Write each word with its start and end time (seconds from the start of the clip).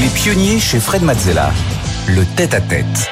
Les 0.00 0.08
pionniers 0.08 0.58
chez 0.58 0.80
Fred 0.80 1.02
Mazzella. 1.02 1.52
Le 2.08 2.24
tête-à-tête. 2.34 3.10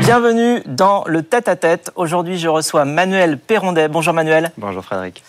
Bienvenue 0.00 0.62
dans 0.64 1.04
le 1.06 1.22
tête-à-tête. 1.22 1.92
Aujourd'hui, 1.96 2.38
je 2.38 2.48
reçois 2.48 2.86
Manuel 2.86 3.38
Perrondet. 3.38 3.88
Bonjour 3.88 4.14
Manuel. 4.14 4.52
Bonjour 4.56 4.82
Frédéric. 4.82 5.22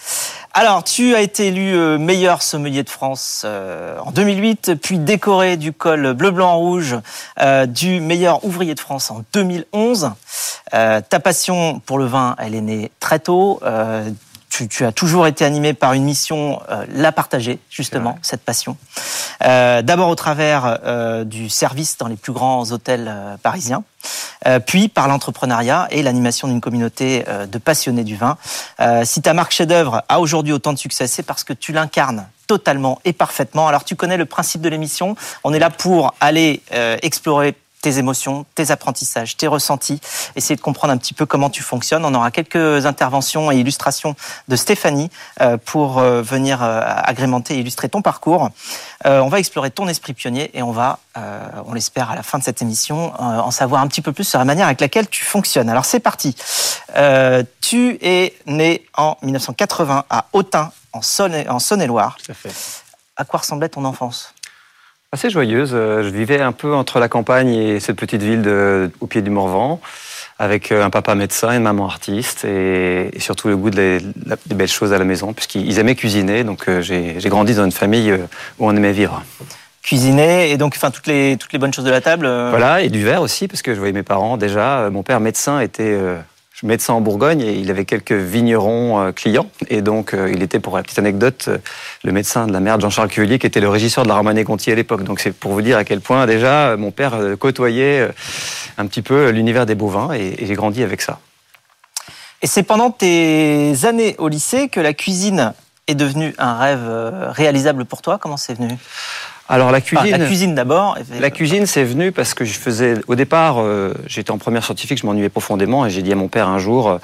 Alors, 0.53 0.85
tu 0.85 1.15
as 1.15 1.21
été 1.21 1.47
élu 1.47 1.75
euh, 1.75 1.97
meilleur 1.97 2.41
sommelier 2.41 2.83
de 2.83 2.89
France 2.89 3.43
euh, 3.45 3.97
en 3.99 4.11
2008, 4.11 4.75
puis 4.81 4.99
décoré 4.99 5.57
du 5.57 5.73
col 5.73 6.13
bleu-blanc-rouge 6.13 6.95
euh, 7.41 7.65
du 7.65 7.99
meilleur 7.99 8.45
ouvrier 8.45 8.73
de 8.73 8.79
France 8.79 9.11
en 9.11 9.23
2011. 9.33 10.11
ta 10.71 11.19
passion 11.21 11.81
pour 11.85 11.97
le 11.97 12.05
vin, 12.05 12.35
elle 12.39 12.55
est 12.55 12.61
née 12.61 12.91
très 13.01 13.19
tôt 13.19 13.59
tu, 14.65 14.85
as 14.85 14.91
toujours 14.91 15.27
été 15.27 15.45
animé 15.45 15.73
par 15.73 15.93
une 15.93 16.03
mission, 16.03 16.61
euh, 16.69 16.85
la 16.89 17.11
partager, 17.11 17.59
justement, 17.69 18.17
cette 18.21 18.41
passion. 18.41 18.77
Euh, 19.43 19.81
d'abord 19.81 20.09
au 20.09 20.15
travers 20.15 20.79
euh, 20.83 21.23
du 21.23 21.49
service 21.49 21.97
dans 21.97 22.07
les 22.07 22.15
plus 22.15 22.33
grands 22.33 22.71
hôtels 22.71 23.13
parisiens, 23.43 23.83
puis 24.65 24.87
par 24.87 25.07
l'entrepreneuriat 25.07 25.87
et 25.91 26.01
l'animation 26.01 26.47
d'une 26.47 26.61
communauté 26.61 27.25
de 27.51 27.57
passionnés 27.57 28.03
du 28.03 28.15
vin. 28.15 28.37
si 29.03 29.21
ta 29.21 29.33
marque 29.33 29.51
chef-d'œuvre 29.51 30.03
a 30.07 30.19
aujourd'hui 30.19 30.53
autant 30.53 30.71
de 30.71 30.77
succès, 30.77 31.07
c'est 31.07 31.23
parce 31.23 31.43
que 31.43 31.53
tu 31.53 31.73
l'incarnes 31.73 32.27
totalement 32.45 33.01
et 33.03 33.13
parfaitement. 33.13 33.67
Alors 33.67 33.83
tu 33.83 33.95
connais 33.95 34.15
le 34.15 34.25
principe 34.25 34.61
de 34.61 34.69
l'émission. 34.69 35.15
On 35.43 35.53
est 35.53 35.59
là 35.59 35.69
pour 35.69 36.13
aller 36.21 36.61
explorer 37.01 37.55
tes 37.81 37.97
émotions, 37.97 38.45
tes 38.55 38.71
apprentissages, 38.71 39.37
tes 39.37 39.47
ressentis, 39.47 40.01
essayer 40.35 40.55
de 40.55 40.61
comprendre 40.61 40.93
un 40.93 40.97
petit 40.97 41.13
peu 41.13 41.25
comment 41.25 41.49
tu 41.49 41.61
fonctionnes. 41.61 42.05
On 42.05 42.13
aura 42.13 42.31
quelques 42.31 42.85
interventions 42.85 43.51
et 43.51 43.57
illustrations 43.57 44.15
de 44.47 44.55
Stéphanie 44.55 45.09
euh, 45.41 45.57
pour 45.57 45.99
euh, 45.99 46.21
venir 46.21 46.63
euh, 46.63 46.81
agrémenter 46.85 47.55
et 47.55 47.59
illustrer 47.59 47.89
ton 47.89 48.01
parcours. 48.01 48.49
On 49.05 49.29
va 49.29 49.39
explorer 49.39 49.71
ton 49.71 49.87
esprit 49.87 50.13
pionnier 50.13 50.51
et 50.57 50.61
on 50.61 50.71
va, 50.71 50.99
on 51.65 51.73
l'espère, 51.73 52.11
à 52.11 52.15
la 52.15 52.23
fin 52.23 52.39
de 52.39 52.43
cette 52.43 52.61
émission, 52.61 53.13
en 53.21 53.51
savoir 53.51 53.81
un 53.81 53.87
petit 53.87 54.01
peu 54.01 54.11
plus 54.11 54.25
sur 54.25 54.37
la 54.37 54.43
manière 54.43 54.65
avec 54.65 54.81
laquelle 54.81 55.07
tu 55.07 55.23
fonctionnes. 55.23 55.69
Alors 55.69 55.85
c'est 55.85 56.01
parti. 56.01 56.35
Tu 57.61 57.97
es 58.01 58.33
né 58.47 58.85
en 58.97 59.15
1980 59.21 60.05
à 60.09 60.25
Autun, 60.33 60.71
en 60.91 61.01
Saône-et-Loire. 61.01 62.17
À 63.15 63.23
quoi 63.23 63.39
ressemblait 63.39 63.69
ton 63.69 63.85
enfance? 63.85 64.33
Assez 65.13 65.29
joyeuse. 65.29 65.71
Euh, 65.73 66.03
je 66.03 66.09
vivais 66.09 66.41
un 66.41 66.51
peu 66.51 66.75
entre 66.75 66.99
la 66.99 67.07
campagne 67.07 67.53
et 67.53 67.79
cette 67.79 67.95
petite 67.95 68.21
ville 68.21 68.41
de, 68.41 68.91
au 68.99 69.07
pied 69.07 69.21
du 69.21 69.29
Morvan, 69.29 69.79
avec 70.37 70.69
euh, 70.73 70.83
un 70.83 70.89
papa 70.89 71.15
médecin 71.15 71.53
et 71.53 71.55
une 71.55 71.63
maman 71.63 71.85
artiste, 71.85 72.43
et, 72.43 73.11
surtout 73.17 73.47
le 73.47 73.55
goût 73.55 73.69
des 73.69 73.99
belles 74.53 74.67
choses 74.67 74.91
à 74.91 74.97
la 74.97 75.05
maison, 75.05 75.31
puisqu'ils 75.31 75.79
aimaient 75.79 75.95
cuisiner. 75.95 76.43
Donc 76.43 76.67
euh, 76.67 76.81
j'ai 76.81 77.29
grandi 77.29 77.55
dans 77.55 77.63
une 77.63 77.71
famille 77.71 78.11
où 78.59 78.67
on 78.67 78.75
aimait 78.75 78.91
vivre. 78.91 79.23
Cuisiner 79.81 80.51
et 80.51 80.57
donc 80.57 80.73
enfin 80.75 80.91
toutes 80.91 81.07
les 81.07 81.37
toutes 81.37 81.53
les 81.53 81.59
bonnes 81.59 81.73
choses 81.73 81.85
de 81.85 81.91
la 81.91 82.01
table. 82.01 82.27
Voilà 82.49 82.81
et 82.81 82.89
du 82.89 83.01
verre 83.05 83.21
aussi 83.21 83.47
parce 83.47 83.61
que 83.61 83.73
je 83.73 83.79
voyais 83.79 83.93
mes 83.93 84.03
parents 84.03 84.35
déjà. 84.35 84.89
Mon 84.89 85.03
père 85.03 85.21
médecin 85.21 85.61
était 85.61 85.97
médecin 86.63 86.93
en 86.93 87.01
Bourgogne 87.01 87.41
et 87.41 87.53
il 87.53 87.69
avait 87.69 87.85
quelques 87.85 88.13
vignerons 88.13 88.99
euh, 88.99 89.11
clients. 89.11 89.47
Et 89.69 89.81
donc, 89.81 90.13
euh, 90.13 90.31
il 90.31 90.41
était, 90.41 90.59
pour 90.59 90.75
la 90.75 90.83
petite 90.83 90.99
anecdote, 90.99 91.45
euh, 91.47 91.57
le 92.03 92.11
médecin 92.11 92.47
de 92.47 92.53
la 92.53 92.59
mère 92.59 92.77
de 92.77 92.81
Jean-Charles 92.81 93.09
Cuvelier, 93.09 93.37
qui 93.39 93.45
était 93.45 93.59
le 93.59 93.69
régisseur 93.69 94.03
de 94.03 94.09
la 94.09 94.15
Romanée-Conti 94.15 94.71
à 94.71 94.75
l'époque. 94.75 95.03
Donc, 95.03 95.19
c'est 95.19 95.31
pour 95.31 95.51
vous 95.51 95.61
dire 95.61 95.77
à 95.77 95.83
quel 95.83 96.01
point, 96.01 96.25
déjà, 96.25 96.75
mon 96.77 96.91
père 96.91 97.15
côtoyait 97.39 98.09
un 98.77 98.87
petit 98.87 99.01
peu 99.01 99.29
l'univers 99.29 99.65
des 99.65 99.75
bovins 99.75 100.13
et 100.13 100.45
j'ai 100.45 100.53
grandi 100.55 100.83
avec 100.83 101.01
ça. 101.01 101.19
Et 102.41 102.47
c'est 102.47 102.63
pendant 102.63 102.91
tes 102.91 103.73
années 103.83 104.15
au 104.17 104.27
lycée 104.27 104.69
que 104.69 104.79
la 104.79 104.93
cuisine 104.93 105.53
est 105.87 105.95
devenue 105.95 106.33
un 106.37 106.57
rêve 106.57 107.31
réalisable 107.31 107.85
pour 107.85 108.01
toi? 108.01 108.17
Comment 108.19 108.37
c'est 108.37 108.55
venu? 108.55 108.75
Alors 109.49 109.71
la 109.71 109.81
cuisine. 109.81 110.11
la 110.11 110.25
cuisine 110.25 110.55
d'abord. 110.55 110.97
La 111.19 111.31
cuisine, 111.31 111.65
c'est 111.65 111.83
venu 111.83 112.11
parce 112.11 112.33
que 112.33 112.45
je 112.45 112.53
faisais. 112.53 112.95
Au 113.07 113.15
départ, 113.15 113.59
euh, 113.59 113.93
j'étais 114.07 114.31
en 114.31 114.37
première 114.37 114.63
scientifique, 114.63 114.99
je 114.99 115.05
m'ennuyais 115.05 115.29
profondément 115.29 115.85
et 115.85 115.89
j'ai 115.89 116.01
dit 116.01 116.11
à 116.11 116.15
mon 116.15 116.27
père 116.27 116.47
un 116.47 116.59
jour, 116.59 116.89
euh, 116.89 116.97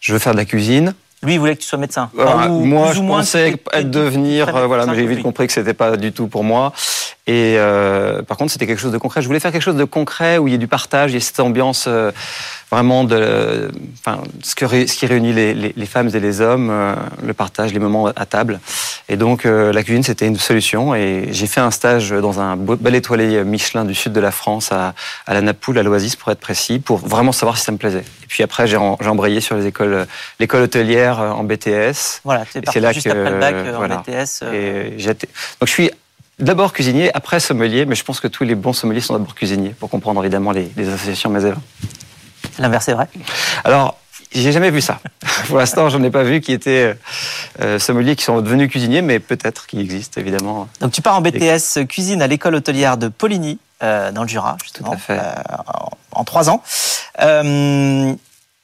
je 0.00 0.12
veux 0.12 0.18
faire 0.18 0.32
de 0.32 0.38
la 0.38 0.44
cuisine. 0.44 0.94
Lui, 1.22 1.34
il 1.34 1.40
voulait 1.40 1.56
que 1.56 1.62
tu 1.62 1.66
sois 1.66 1.78
médecin. 1.78 2.10
moi, 2.14 2.92
je 2.92 3.00
pensais 3.00 3.56
être 3.72 3.90
devenir, 3.90 4.54
euh, 4.54 4.66
voilà, 4.66 4.86
mais 4.86 4.94
j'ai 4.94 5.06
vite 5.06 5.22
compris 5.22 5.46
que 5.46 5.52
c'était 5.52 5.74
pas 5.74 5.96
du 5.96 6.12
tout 6.12 6.28
pour 6.28 6.44
moi. 6.44 6.72
Et 7.26 7.58
par 8.26 8.36
contre, 8.36 8.52
c'était 8.52 8.66
quelque 8.66 8.80
chose 8.80 8.92
de 8.92 8.98
concret. 8.98 9.22
Je 9.22 9.26
voulais 9.26 9.40
faire 9.40 9.52
quelque 9.52 9.62
chose 9.62 9.76
de 9.76 9.84
concret 9.84 10.38
où 10.38 10.48
il 10.48 10.52
y 10.52 10.54
ait 10.54 10.58
du 10.58 10.68
partage, 10.68 11.10
il 11.10 11.14
y 11.14 11.16
ait 11.16 11.20
cette 11.20 11.40
ambiance 11.40 11.88
vraiment 12.70 13.04
de, 13.04 13.70
enfin, 14.00 14.22
ce, 14.42 14.54
ce 14.54 14.96
qui 14.96 15.06
réunit 15.06 15.32
les, 15.32 15.54
les, 15.54 15.86
femmes 15.86 16.10
et 16.12 16.20
les 16.20 16.40
hommes, 16.40 16.68
euh, 16.70 16.94
le 17.24 17.32
partage, 17.32 17.72
les 17.72 17.78
moments 17.78 18.08
à 18.08 18.26
table. 18.26 18.60
Et 19.08 19.16
donc 19.16 19.46
euh, 19.46 19.72
la 19.72 19.82
cuisine, 19.82 20.02
c'était 20.02 20.26
une 20.26 20.36
solution. 20.36 20.94
Et 20.94 21.28
j'ai 21.30 21.46
fait 21.46 21.60
un 21.60 21.70
stage 21.70 22.10
dans 22.10 22.40
un 22.40 22.56
bel 22.56 22.94
étoilé 22.94 23.44
Michelin 23.44 23.84
du 23.84 23.94
sud 23.94 24.12
de 24.12 24.20
la 24.20 24.32
France, 24.32 24.72
à, 24.72 24.94
à 25.26 25.34
la 25.34 25.42
Napoule, 25.42 25.78
à 25.78 25.82
l'Oasis 25.82 26.16
pour 26.16 26.32
être 26.32 26.40
précis, 26.40 26.78
pour 26.78 26.98
vraiment 26.98 27.32
savoir 27.32 27.56
si 27.56 27.64
ça 27.64 27.72
me 27.72 27.78
plaisait. 27.78 28.04
Et 28.26 28.26
puis 28.28 28.42
après, 28.42 28.66
j'ai 28.66 28.76
embrayé 28.76 29.40
sur 29.40 29.56
les 29.56 29.66
écoles, 29.66 30.06
l'école 30.40 30.62
hôtelière 30.62 31.20
en 31.20 31.44
BTS. 31.44 32.22
Voilà, 32.24 32.44
c'est 32.50 32.80
là 32.80 32.92
juste 32.92 33.06
que, 33.06 33.12
après 33.12 33.30
le 33.30 33.38
bac 33.38 33.54
euh, 33.54 33.76
en 33.76 33.86
BTS. 33.86 34.42
Et 34.52 34.96
donc 34.96 35.68
je 35.68 35.72
suis 35.72 35.90
d'abord 36.38 36.72
cuisinier, 36.72 37.10
après 37.14 37.40
sommelier, 37.40 37.86
mais 37.86 37.94
je 37.94 38.04
pense 38.04 38.20
que 38.20 38.28
tous 38.28 38.44
les 38.44 38.54
bons 38.54 38.72
sommeliers 38.72 39.00
sont 39.00 39.14
d'abord 39.14 39.34
cuisiniers, 39.34 39.70
pour 39.70 39.90
comprendre 39.90 40.22
évidemment 40.22 40.52
les, 40.52 40.70
les 40.76 40.88
associations 40.88 41.30
mes 41.30 41.52
L'inverse 42.58 42.88
est 42.88 42.94
vrai? 42.94 43.08
Alors, 43.64 43.98
j'ai 44.32 44.52
jamais 44.52 44.70
vu 44.70 44.80
ça. 44.80 45.00
Pour 45.46 45.58
l'instant, 45.58 45.88
j'en 45.88 46.02
ai 46.02 46.10
pas 46.10 46.22
vu 46.22 46.40
qui 46.40 46.52
étaient 46.52 46.96
euh, 47.60 47.78
sommeliers 47.78 48.16
qui 48.16 48.24
sont 48.24 48.40
devenus 48.40 48.70
cuisiniers, 48.70 49.02
mais 49.02 49.18
peut-être 49.18 49.66
qu'il 49.66 49.80
existe 49.80 50.18
évidemment. 50.18 50.68
Donc 50.80 50.92
tu 50.92 51.02
pars 51.02 51.16
en 51.16 51.20
BTS 51.20 51.86
cuisine 51.88 52.22
à 52.22 52.26
l'école 52.26 52.54
hôtelière 52.54 52.96
de 52.96 53.08
Poligny, 53.08 53.58
euh, 53.82 54.12
dans 54.12 54.22
le 54.22 54.28
Jura, 54.28 54.56
justement, 54.62 54.90
Tout 54.90 54.94
à 54.94 54.98
fait. 54.98 55.18
Euh, 55.18 55.34
en, 56.12 56.24
trois 56.24 56.50
ans. 56.50 56.62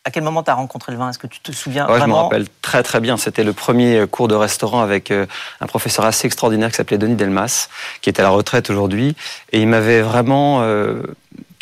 Euh, 0.02 0.08
à 0.08 0.10
quel 0.10 0.22
moment 0.22 0.42
tu 0.42 0.50
as 0.50 0.54
rencontré 0.54 0.92
le 0.92 0.98
vin? 0.98 1.10
Est-ce 1.10 1.18
que 1.18 1.26
tu 1.26 1.40
te 1.40 1.52
souviens 1.52 1.86
ouais, 1.86 1.98
vraiment 1.98 2.06
Je 2.06 2.10
me 2.10 2.22
rappelle 2.22 2.46
très 2.60 2.82
très 2.82 3.00
bien. 3.00 3.16
C'était 3.16 3.44
le 3.44 3.52
premier 3.52 4.06
cours 4.10 4.28
de 4.28 4.34
restaurant 4.34 4.82
avec 4.82 5.10
un 5.10 5.66
professeur 5.66 6.04
assez 6.04 6.26
extraordinaire 6.26 6.70
qui 6.70 6.76
s'appelait 6.76 6.98
Denis 6.98 7.16
Delmas, 7.16 7.68
qui 8.00 8.10
est 8.10 8.20
à 8.20 8.22
la 8.22 8.30
retraite 8.30 8.70
aujourd'hui. 8.70 9.16
Et 9.52 9.60
il 9.60 9.68
m'avait 9.68 10.02
vraiment 10.02 10.62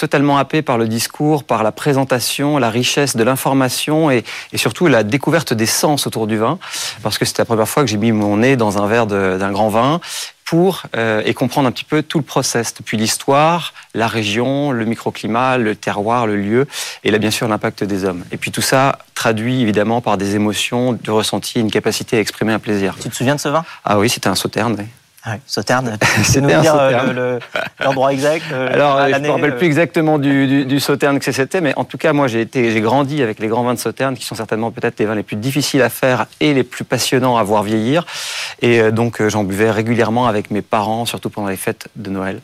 totalement 0.00 0.38
happé 0.38 0.62
par 0.62 0.78
le 0.78 0.88
discours, 0.88 1.44
par 1.44 1.62
la 1.62 1.72
présentation, 1.72 2.56
la 2.56 2.70
richesse 2.70 3.16
de 3.16 3.22
l'information 3.22 4.10
et, 4.10 4.24
surtout 4.54 4.86
la 4.86 5.02
découverte 5.02 5.52
des 5.52 5.66
sens 5.66 6.06
autour 6.06 6.26
du 6.26 6.38
vin. 6.38 6.58
Parce 7.02 7.18
que 7.18 7.26
c'était 7.26 7.42
la 7.42 7.46
première 7.46 7.68
fois 7.68 7.84
que 7.84 7.90
j'ai 7.90 7.98
mis 7.98 8.10
mon 8.10 8.38
nez 8.38 8.56
dans 8.56 8.82
un 8.82 8.86
verre 8.86 9.06
d'un 9.06 9.52
grand 9.52 9.68
vin 9.68 10.00
pour 10.50 10.82
euh, 10.96 11.22
et 11.24 11.32
comprendre 11.32 11.68
un 11.68 11.70
petit 11.70 11.84
peu 11.84 12.02
tout 12.02 12.18
le 12.18 12.24
process, 12.24 12.74
depuis 12.74 12.96
l'histoire, 12.96 13.72
la 13.94 14.08
région, 14.08 14.72
le 14.72 14.84
microclimat, 14.84 15.58
le 15.58 15.76
terroir, 15.76 16.26
le 16.26 16.34
lieu, 16.34 16.66
et 17.04 17.12
là 17.12 17.18
bien 17.18 17.30
sûr 17.30 17.46
l'impact 17.46 17.84
des 17.84 18.04
hommes. 18.04 18.24
Et 18.32 18.36
puis 18.36 18.50
tout 18.50 18.60
ça 18.60 18.98
traduit 19.14 19.62
évidemment 19.62 20.00
par 20.00 20.18
des 20.18 20.34
émotions, 20.34 20.94
de 20.94 21.10
ressenti, 21.12 21.60
une 21.60 21.70
capacité 21.70 22.16
à 22.16 22.20
exprimer 22.20 22.52
un 22.52 22.58
plaisir. 22.58 22.96
Tu 23.00 23.08
te 23.08 23.14
souviens 23.14 23.36
de 23.36 23.40
ce 23.40 23.48
vin? 23.48 23.64
Ah 23.84 24.00
oui, 24.00 24.08
c'était 24.08 24.26
un 24.26 24.34
sauterne. 24.34 24.74
Oui. 24.76 24.86
Ah 25.22 25.32
oui, 25.34 25.40
Sauterne, 25.46 25.98
c'est 26.24 26.40
nous 26.40 26.48
dire 26.48 26.74
euh, 26.74 27.38
l'endroit 27.78 28.12
exact 28.12 28.46
euh, 28.52 28.72
Alors, 28.72 29.06
je 29.06 29.16
ne 29.16 29.26
me 29.26 29.30
rappelle 29.30 29.56
plus 29.56 29.66
exactement 29.66 30.18
du, 30.18 30.64
du, 30.64 30.80
Sauterne 30.80 31.18
que 31.18 31.30
c'était, 31.30 31.60
mais 31.60 31.74
en 31.76 31.84
tout 31.84 31.98
cas, 31.98 32.14
moi, 32.14 32.26
j'ai 32.26 32.40
été, 32.40 32.70
j'ai 32.70 32.80
grandi 32.80 33.22
avec 33.22 33.38
les 33.38 33.48
grands 33.48 33.62
vins 33.62 33.74
de 33.74 33.78
Sauterne, 33.78 34.16
qui 34.16 34.24
sont 34.24 34.34
certainement 34.34 34.70
peut-être 34.70 34.98
les 34.98 35.04
vins 35.04 35.14
les 35.14 35.22
plus 35.22 35.36
difficiles 35.36 35.82
à 35.82 35.90
faire 35.90 36.26
et 36.40 36.54
les 36.54 36.64
plus 36.64 36.84
passionnants 36.84 37.36
à 37.36 37.42
voir 37.42 37.62
vieillir. 37.62 38.06
Et 38.62 38.80
euh, 38.80 38.90
donc, 38.90 39.22
j'en 39.28 39.44
buvais 39.44 39.70
régulièrement 39.70 40.26
avec 40.26 40.50
mes 40.50 40.62
parents, 40.62 41.04
surtout 41.04 41.28
pendant 41.28 41.48
les 41.48 41.58
fêtes 41.58 41.88
de 41.96 42.08
Noël. 42.08 42.40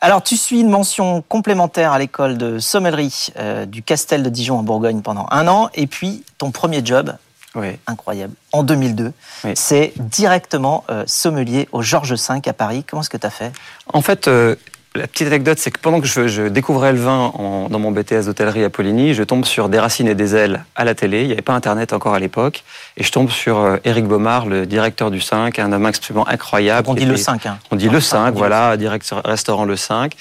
Alors, 0.00 0.22
tu 0.22 0.38
suis 0.38 0.60
une 0.60 0.70
mention 0.70 1.20
complémentaire 1.20 1.92
à 1.92 1.98
l'école 1.98 2.38
de 2.38 2.58
sommellerie 2.58 3.34
du 3.66 3.82
Castel 3.82 4.22
de 4.22 4.30
Dijon 4.30 4.58
en 4.58 4.62
Bourgogne 4.62 5.02
pendant 5.02 5.26
un 5.30 5.46
an, 5.46 5.68
et 5.74 5.86
puis 5.86 6.24
ton 6.38 6.52
premier 6.52 6.80
job 6.82 7.12
oui. 7.54 7.78
incroyable, 7.86 8.34
en 8.52 8.62
2002. 8.62 9.12
C'est 9.54 9.92
directement 9.96 10.84
euh, 10.90 11.04
sommelier 11.06 11.68
au 11.72 11.82
Georges 11.82 12.14
V 12.14 12.40
à 12.46 12.52
Paris. 12.52 12.84
Comment 12.88 13.02
est-ce 13.02 13.10
que 13.10 13.16
tu 13.16 13.26
as 13.26 13.30
fait? 13.30 13.52
En 13.92 14.02
fait, 14.02 14.28
euh, 14.28 14.56
la 14.94 15.06
petite 15.06 15.28
anecdote, 15.28 15.58
c'est 15.58 15.70
que 15.70 15.78
pendant 15.78 16.00
que 16.00 16.06
je, 16.06 16.48
découvrais 16.48 16.92
le 16.92 16.98
vin 16.98 17.32
dans 17.70 17.78
mon 17.78 17.92
BTS 17.92 18.24
d'hôtellerie 18.26 18.64
à 18.64 18.70
Poligny, 18.70 19.14
je 19.14 19.22
tombe 19.22 19.44
sur 19.44 19.68
Des 19.68 19.78
racines 19.78 20.08
et 20.08 20.16
des 20.16 20.34
ailes 20.34 20.64
à 20.74 20.84
la 20.84 20.94
télé. 20.94 21.22
Il 21.22 21.26
n'y 21.26 21.32
avait 21.32 21.42
pas 21.42 21.54
Internet 21.54 21.92
encore 21.92 22.14
à 22.14 22.18
l'époque. 22.18 22.64
Et 22.96 23.04
je 23.04 23.12
tombe 23.12 23.30
sur 23.30 23.58
euh, 23.58 23.76
Éric 23.84 24.06
Baumard, 24.06 24.46
le 24.46 24.66
directeur 24.66 25.10
du 25.10 25.20
5, 25.20 25.58
un 25.60 25.72
homme 25.72 25.86
absolument 25.86 26.26
incroyable. 26.26 26.88
On 26.90 26.94
dit 26.94 27.04
le 27.04 27.16
5. 27.16 27.46
Hein. 27.46 27.58
On 27.70 27.76
dit 27.76 27.88
le 27.88 28.00
5, 28.00 28.34
voilà, 28.34 28.76
directeur 28.76 29.22
restaurant 29.24 29.64
le 29.64 29.76
5. 29.76 30.14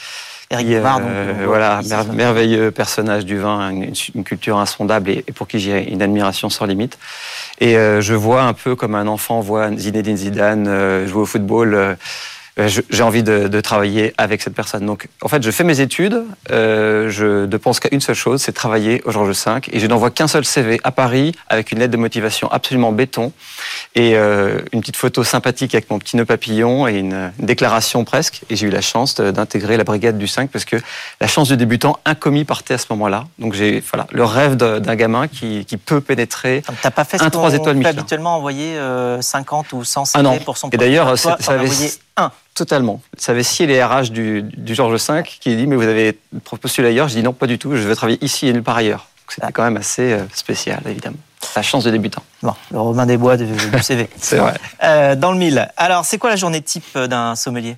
Eric 0.51 0.67
Bouvard, 0.67 1.01
euh, 1.03 1.43
voilà, 1.45 1.81
merveilleux 2.11 2.71
personnage 2.71 3.23
du 3.23 3.37
vin, 3.37 3.69
une, 3.69 4.23
culture 4.23 4.57
insondable 4.57 5.11
et, 5.11 5.21
pour 5.35 5.47
qui 5.47 5.59
j'ai 5.59 5.91
une 5.91 6.01
admiration 6.01 6.49
sans 6.49 6.65
limite. 6.65 6.97
Et 7.59 7.77
euh, 7.77 8.01
je 8.01 8.15
vois 8.15 8.41
un 8.41 8.53
peu 8.53 8.75
comme 8.75 8.95
un 8.95 9.05
enfant 9.05 9.41
voit 9.41 9.69
Zinedine 9.77 10.17
Zidane 10.17 10.67
euh, 10.67 11.05
jouer 11.05 11.21
au 11.21 11.25
football 11.27 11.97
j'ai 12.57 13.03
envie 13.03 13.23
de, 13.23 13.47
de, 13.47 13.61
travailler 13.61 14.13
avec 14.17 14.41
cette 14.41 14.53
personne. 14.53 14.85
Donc, 14.85 15.07
en 15.21 15.27
fait, 15.27 15.41
je 15.43 15.51
fais 15.51 15.63
mes 15.63 15.79
études, 15.79 16.23
euh, 16.51 17.09
je 17.09 17.45
ne 17.45 17.57
pense 17.57 17.79
qu'à 17.79 17.89
une 17.91 18.01
seule 18.01 18.15
chose, 18.15 18.41
c'est 18.41 18.51
travailler 18.51 19.01
au 19.05 19.11
Georges 19.11 19.29
V, 19.45 19.61
et 19.71 19.79
je 19.79 19.87
n'envoie 19.87 20.11
qu'un 20.11 20.27
seul 20.27 20.45
CV 20.45 20.79
à 20.83 20.91
Paris 20.91 21.33
avec 21.47 21.71
une 21.71 21.79
lettre 21.79 21.91
de 21.91 21.97
motivation 21.97 22.51
absolument 22.51 22.91
béton 22.91 23.31
et 23.95 24.15
euh, 24.15 24.59
une 24.73 24.81
petite 24.81 24.97
photo 24.97 25.23
sympathique 25.23 25.73
avec 25.75 25.89
mon 25.89 25.99
petit 25.99 26.17
nœud 26.17 26.25
papillon 26.25 26.87
et 26.87 26.97
une, 26.97 27.31
une 27.39 27.45
déclaration 27.45 28.03
presque. 28.03 28.41
Et 28.49 28.55
j'ai 28.55 28.67
eu 28.67 28.71
la 28.71 28.81
chance 28.81 29.15
d'intégrer 29.15 29.77
la 29.77 29.83
brigade 29.83 30.17
du 30.17 30.27
5 30.27 30.49
parce 30.49 30.65
que 30.65 30.77
la 31.21 31.27
chance 31.27 31.47
du 31.47 31.57
débutant 31.57 31.99
incommis 32.05 32.45
partait 32.45 32.73
à 32.73 32.77
ce 32.77 32.87
moment-là. 32.91 33.25
Donc 33.37 33.53
j'ai 33.53 33.81
voilà 33.91 34.07
le 34.11 34.23
rêve 34.23 34.55
d'un 34.55 34.95
gamin 34.95 35.27
qui, 35.27 35.65
qui, 35.65 35.77
peut 35.77 36.01
pénétrer. 36.01 36.63
T'as 36.81 36.91
pas 36.91 37.03
fait 37.03 37.21
un 37.21 37.29
3 37.29 37.53
étoiles 37.53 37.77
Michelin. 37.77 37.91
habituellement 37.91 38.35
envoyer 38.35 38.77
50 39.21 39.73
ou 39.73 39.83
100 39.83 40.05
CV 40.05 40.27
ah 40.27 40.43
pour 40.43 40.57
son. 40.57 40.69
Et 40.69 40.77
d'ailleurs, 40.77 41.17
ça 41.17 41.37
avait 41.47 41.69
un. 41.69 42.08
Totalement. 42.59 43.01
Ça 43.17 43.31
avait 43.31 43.43
scié 43.43 43.67
les 43.67 43.81
RH 43.81 44.09
du, 44.09 44.41
du 44.43 44.75
Georges 44.75 45.01
V 45.09 45.23
qui 45.23 45.55
dit 45.55 45.65
mais 45.65 45.77
vous 45.77 45.83
avez 45.83 46.19
postulé 46.59 46.89
ailleurs. 46.89 47.07
Je 47.07 47.15
dis 47.15 47.23
non 47.23 47.31
pas 47.31 47.47
du 47.47 47.57
tout. 47.57 47.73
Je 47.77 47.87
veux 47.87 47.95
travailler 47.95 48.21
ici 48.21 48.49
et 48.49 48.51
nulle 48.51 48.63
part 48.63 48.75
ailleurs. 48.75 49.07
C'était 49.29 49.47
ah. 49.47 49.51
quand 49.53 49.63
même 49.63 49.77
assez 49.77 50.11
euh, 50.11 50.25
spécial 50.33 50.81
évidemment. 50.85 51.15
La 51.55 51.61
chance 51.61 51.85
de 51.85 51.91
débutant. 51.91 52.21
Bon, 52.43 52.53
le 52.71 52.81
Romain 52.81 53.05
des 53.05 53.15
Bois 53.15 53.37
du, 53.37 53.47
CV. 53.81 54.09
c'est 54.17 54.35
vrai. 54.35 54.55
Euh, 54.83 55.15
dans 55.15 55.31
le 55.31 55.37
mille. 55.37 55.71
Alors, 55.77 56.03
c'est 56.03 56.17
quoi 56.17 56.29
la 56.29 56.35
journée 56.35 56.61
type 56.61 56.97
d'un 56.97 57.37
sommelier? 57.37 57.77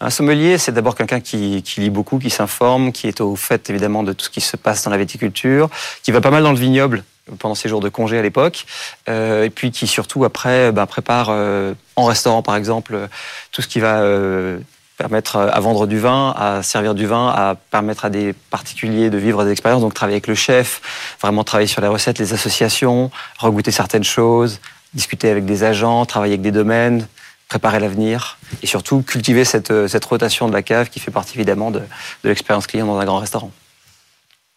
Un 0.00 0.10
sommelier, 0.10 0.58
c'est 0.58 0.72
d'abord 0.72 0.94
quelqu'un 0.94 1.20
qui, 1.20 1.62
qui, 1.62 1.80
lit 1.80 1.88
beaucoup, 1.88 2.18
qui 2.18 2.28
s'informe, 2.28 2.92
qui 2.92 3.08
est 3.08 3.22
au 3.22 3.36
fait 3.36 3.70
évidemment 3.70 4.02
de 4.02 4.12
tout 4.12 4.26
ce 4.26 4.30
qui 4.30 4.42
se 4.42 4.58
passe 4.58 4.84
dans 4.84 4.90
la 4.90 4.98
viticulture, 4.98 5.70
qui 6.02 6.12
va 6.12 6.20
pas 6.20 6.30
mal 6.30 6.42
dans 6.42 6.52
le 6.52 6.58
vignoble 6.58 7.04
pendant 7.38 7.54
ses 7.54 7.68
jours 7.68 7.80
de 7.80 7.88
congé 7.88 8.18
à 8.18 8.22
l'époque, 8.22 8.66
euh, 9.08 9.44
et 9.44 9.50
puis 9.50 9.70
qui 9.70 9.86
surtout 9.86 10.24
après 10.24 10.72
ben, 10.72 10.86
prépare 10.86 11.28
euh, 11.30 11.74
en 11.96 12.04
restaurant 12.04 12.42
par 12.42 12.56
exemple 12.56 13.08
tout 13.52 13.62
ce 13.62 13.68
qui 13.68 13.80
va 13.80 14.00
euh, 14.00 14.58
permettre 14.96 15.36
à 15.36 15.60
vendre 15.60 15.86
du 15.86 15.98
vin, 15.98 16.34
à 16.36 16.62
servir 16.62 16.94
du 16.94 17.06
vin, 17.06 17.28
à 17.28 17.56
permettre 17.70 18.04
à 18.04 18.10
des 18.10 18.34
particuliers 18.50 19.08
de 19.08 19.16
vivre 19.16 19.44
des 19.44 19.50
expériences, 19.50 19.80
donc 19.80 19.94
travailler 19.94 20.16
avec 20.16 20.26
le 20.26 20.34
chef, 20.34 21.16
vraiment 21.22 21.42
travailler 21.42 21.68
sur 21.68 21.80
les 21.80 21.88
recettes, 21.88 22.18
les 22.18 22.34
associations, 22.34 23.10
regoûter 23.38 23.70
certaines 23.70 24.04
choses, 24.04 24.60
discuter 24.92 25.30
avec 25.30 25.46
des 25.46 25.64
agents, 25.64 26.04
travailler 26.04 26.34
avec 26.34 26.42
des 26.42 26.52
domaines, 26.52 27.08
préparer 27.48 27.80
l'avenir 27.80 28.38
et 28.62 28.66
surtout 28.66 29.02
cultiver 29.02 29.46
cette, 29.46 29.88
cette, 29.88 30.04
rotation 30.04 30.48
de 30.48 30.52
la 30.52 30.62
cave 30.62 30.90
qui 30.90 31.00
fait 31.00 31.10
partie 31.10 31.36
évidemment 31.36 31.70
de, 31.70 31.80
de 31.80 32.28
l'expérience 32.28 32.66
client 32.66 32.86
dans 32.86 32.98
un 32.98 33.04
grand 33.06 33.18
restaurant. 33.18 33.50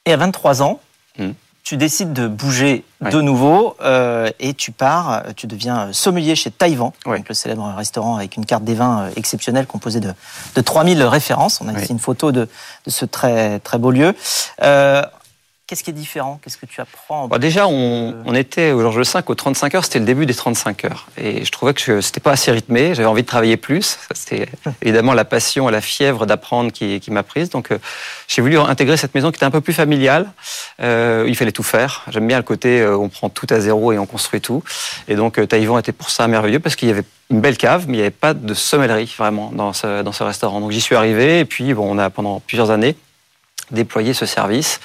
Et 0.05 0.11
à 0.11 0.17
23 0.17 0.61
ans, 0.61 0.81
hmm 1.17 1.31
tu 1.63 1.77
décides 1.77 2.11
de 2.11 2.27
bouger 2.27 2.83
de 3.01 3.21
nouveau 3.21 3.77
euh, 3.81 4.29
et 4.39 4.53
tu 4.53 4.71
pars, 4.71 5.23
tu 5.35 5.47
deviens 5.47 5.93
sommelier 5.93 6.35
chez 6.35 6.51
Taïwan, 6.51 6.91
le 7.05 7.33
célèbre 7.33 7.73
restaurant 7.75 8.17
avec 8.17 8.35
une 8.35 8.45
carte 8.45 8.65
des 8.65 8.73
vins 8.73 9.03
euh, 9.03 9.09
exceptionnelle 9.15 9.65
composée 9.65 10.01
de, 10.01 10.13
de 10.55 10.61
3000 10.61 11.01
références. 11.03 11.61
On 11.61 11.69
a 11.69 11.79
ici 11.79 11.91
une 11.93 11.99
photo 11.99 12.33
de, 12.33 12.49
de, 12.85 12.91
ce 12.91 13.05
très, 13.05 13.59
très 13.59 13.77
beau 13.77 13.91
lieu. 13.91 14.13
Euh, 14.61 15.03
Qu'est-ce 15.65 15.81
qui 15.81 15.91
est 15.91 15.93
différent? 15.93 16.41
Qu'est-ce 16.43 16.57
que 16.57 16.65
tu 16.65 16.81
apprends 16.81 17.29
bah 17.29 17.39
Déjà, 17.39 17.67
on, 17.67 18.15
on, 18.25 18.35
était 18.35 18.73
au 18.73 18.81
Georges 18.81 18.97
V 18.97 19.21
aux 19.25 19.33
35 19.35 19.75
heures, 19.75 19.85
c'était 19.85 19.99
le 19.99 20.05
début 20.05 20.25
des 20.25 20.33
35 20.33 20.83
heures. 20.83 21.07
Et 21.17 21.45
je 21.45 21.51
trouvais 21.51 21.73
que 21.73 22.01
c'était 22.01 22.19
pas 22.19 22.31
assez 22.31 22.51
rythmé, 22.51 22.93
j'avais 22.93 23.07
envie 23.07 23.21
de 23.21 23.27
travailler 23.27 23.55
plus. 23.55 23.97
C'était 24.13 24.49
évidemment 24.81 25.13
la 25.13 25.23
passion 25.23 25.69
et 25.69 25.71
la 25.71 25.79
fièvre 25.79 26.25
d'apprendre 26.25 26.73
qui, 26.73 26.99
qui 26.99 27.11
m'a 27.11 27.23
prise. 27.23 27.49
Donc 27.49 27.71
euh, 27.71 27.77
j'ai 28.27 28.41
voulu 28.41 28.57
intégrer 28.57 28.97
cette 28.97 29.15
maison 29.15 29.31
qui 29.31 29.37
était 29.37 29.45
un 29.45 29.51
peu 29.51 29.61
plus 29.61 29.71
familiale. 29.71 30.33
Euh, 30.81 31.23
il 31.29 31.35
fallait 31.37 31.53
tout 31.53 31.63
faire. 31.63 32.03
J'aime 32.09 32.27
bien 32.27 32.37
le 32.37 32.43
côté 32.43 32.81
euh, 32.81 32.97
on 32.97 33.07
prend 33.07 33.29
tout 33.29 33.47
à 33.49 33.61
zéro 33.61 33.93
et 33.93 33.97
on 33.97 34.05
construit 34.05 34.41
tout. 34.41 34.63
Et 35.07 35.15
donc 35.15 35.39
euh, 35.39 35.45
Taïwan 35.45 35.79
était 35.79 35.93
pour 35.93 36.09
ça 36.09 36.27
merveilleux 36.27 36.59
parce 36.59 36.75
qu'il 36.75 36.89
y 36.89 36.91
avait 36.91 37.05
une 37.29 37.39
belle 37.39 37.57
cave, 37.57 37.85
mais 37.87 37.93
il 37.93 37.97
n'y 37.97 38.01
avait 38.01 38.11
pas 38.11 38.33
de 38.33 38.53
sommellerie 38.53 39.15
vraiment 39.17 39.49
dans 39.53 39.71
ce, 39.71 40.01
dans 40.01 40.11
ce 40.11 40.23
restaurant. 40.23 40.59
Donc 40.59 40.71
j'y 40.71 40.81
suis 40.81 40.95
arrivé 40.95 41.39
et 41.39 41.45
puis 41.45 41.73
bon, 41.73 41.87
on 41.89 41.97
a 41.97 42.09
pendant 42.09 42.41
plusieurs 42.41 42.69
années 42.69 42.97
déployé 43.71 44.13
ce 44.13 44.25
service 44.25 44.79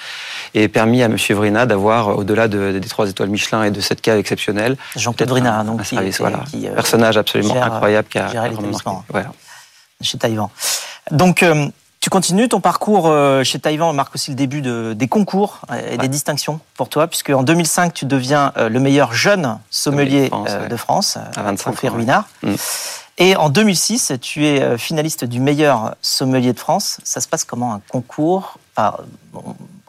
et 0.54 0.68
permis 0.68 1.02
à 1.02 1.06
M. 1.06 1.16
Vrina 1.30 1.66
d'avoir, 1.66 2.16
au-delà 2.16 2.48
des 2.48 2.80
trois 2.88 3.08
étoiles 3.08 3.28
Michelin 3.28 3.64
et 3.64 3.70
de 3.70 3.80
cette 3.80 4.00
cave 4.00 4.18
exceptionnelle, 4.18 4.76
Jean-Claude 4.96 5.28
Vrina, 5.28 5.64
donc, 5.64 5.80
un 5.80 5.84
service, 5.84 6.18
voilà. 6.18 6.44
Euh, 6.54 6.74
personnage 6.74 7.16
absolument 7.16 7.60
incroyable 7.62 8.08
qui 8.08 8.18
a 8.18 8.48
l'établissement 8.48 9.04
voilà. 9.08 9.32
chez 10.00 10.18
Taïwan. 10.18 10.48
Donc, 11.10 11.42
euh, 11.42 11.66
tu 12.00 12.10
continues 12.10 12.48
ton 12.48 12.60
parcours 12.60 13.06
euh, 13.06 13.42
chez 13.44 13.58
Taïwan, 13.58 13.94
marque 13.94 14.14
aussi 14.14 14.30
le 14.30 14.36
début 14.36 14.60
de, 14.60 14.92
des 14.94 15.08
concours 15.08 15.60
et 15.90 15.98
des 15.98 16.08
distinctions 16.08 16.60
pour 16.74 16.88
toi, 16.88 17.06
puisque 17.06 17.30
en 17.30 17.42
2005, 17.42 17.92
tu 17.92 18.04
deviens 18.04 18.52
le 18.56 18.80
meilleur 18.80 19.12
jeune 19.12 19.58
sommelier 19.70 20.30
de 20.68 20.76
France, 20.76 21.18
à 21.36 21.42
25 21.42 21.84
ans, 21.84 21.94
Ruinard. 21.94 22.28
Mm. 22.42 22.54
Et 23.20 23.34
en 23.34 23.48
2006, 23.48 24.12
tu 24.20 24.46
es 24.46 24.78
finaliste 24.78 25.24
du 25.24 25.40
meilleur 25.40 25.96
sommelier 26.02 26.52
de 26.52 26.58
France. 26.58 26.98
Ça 27.02 27.20
se 27.20 27.26
passe 27.26 27.42
comment 27.42 27.74
un 27.74 27.80
concours? 27.88 28.58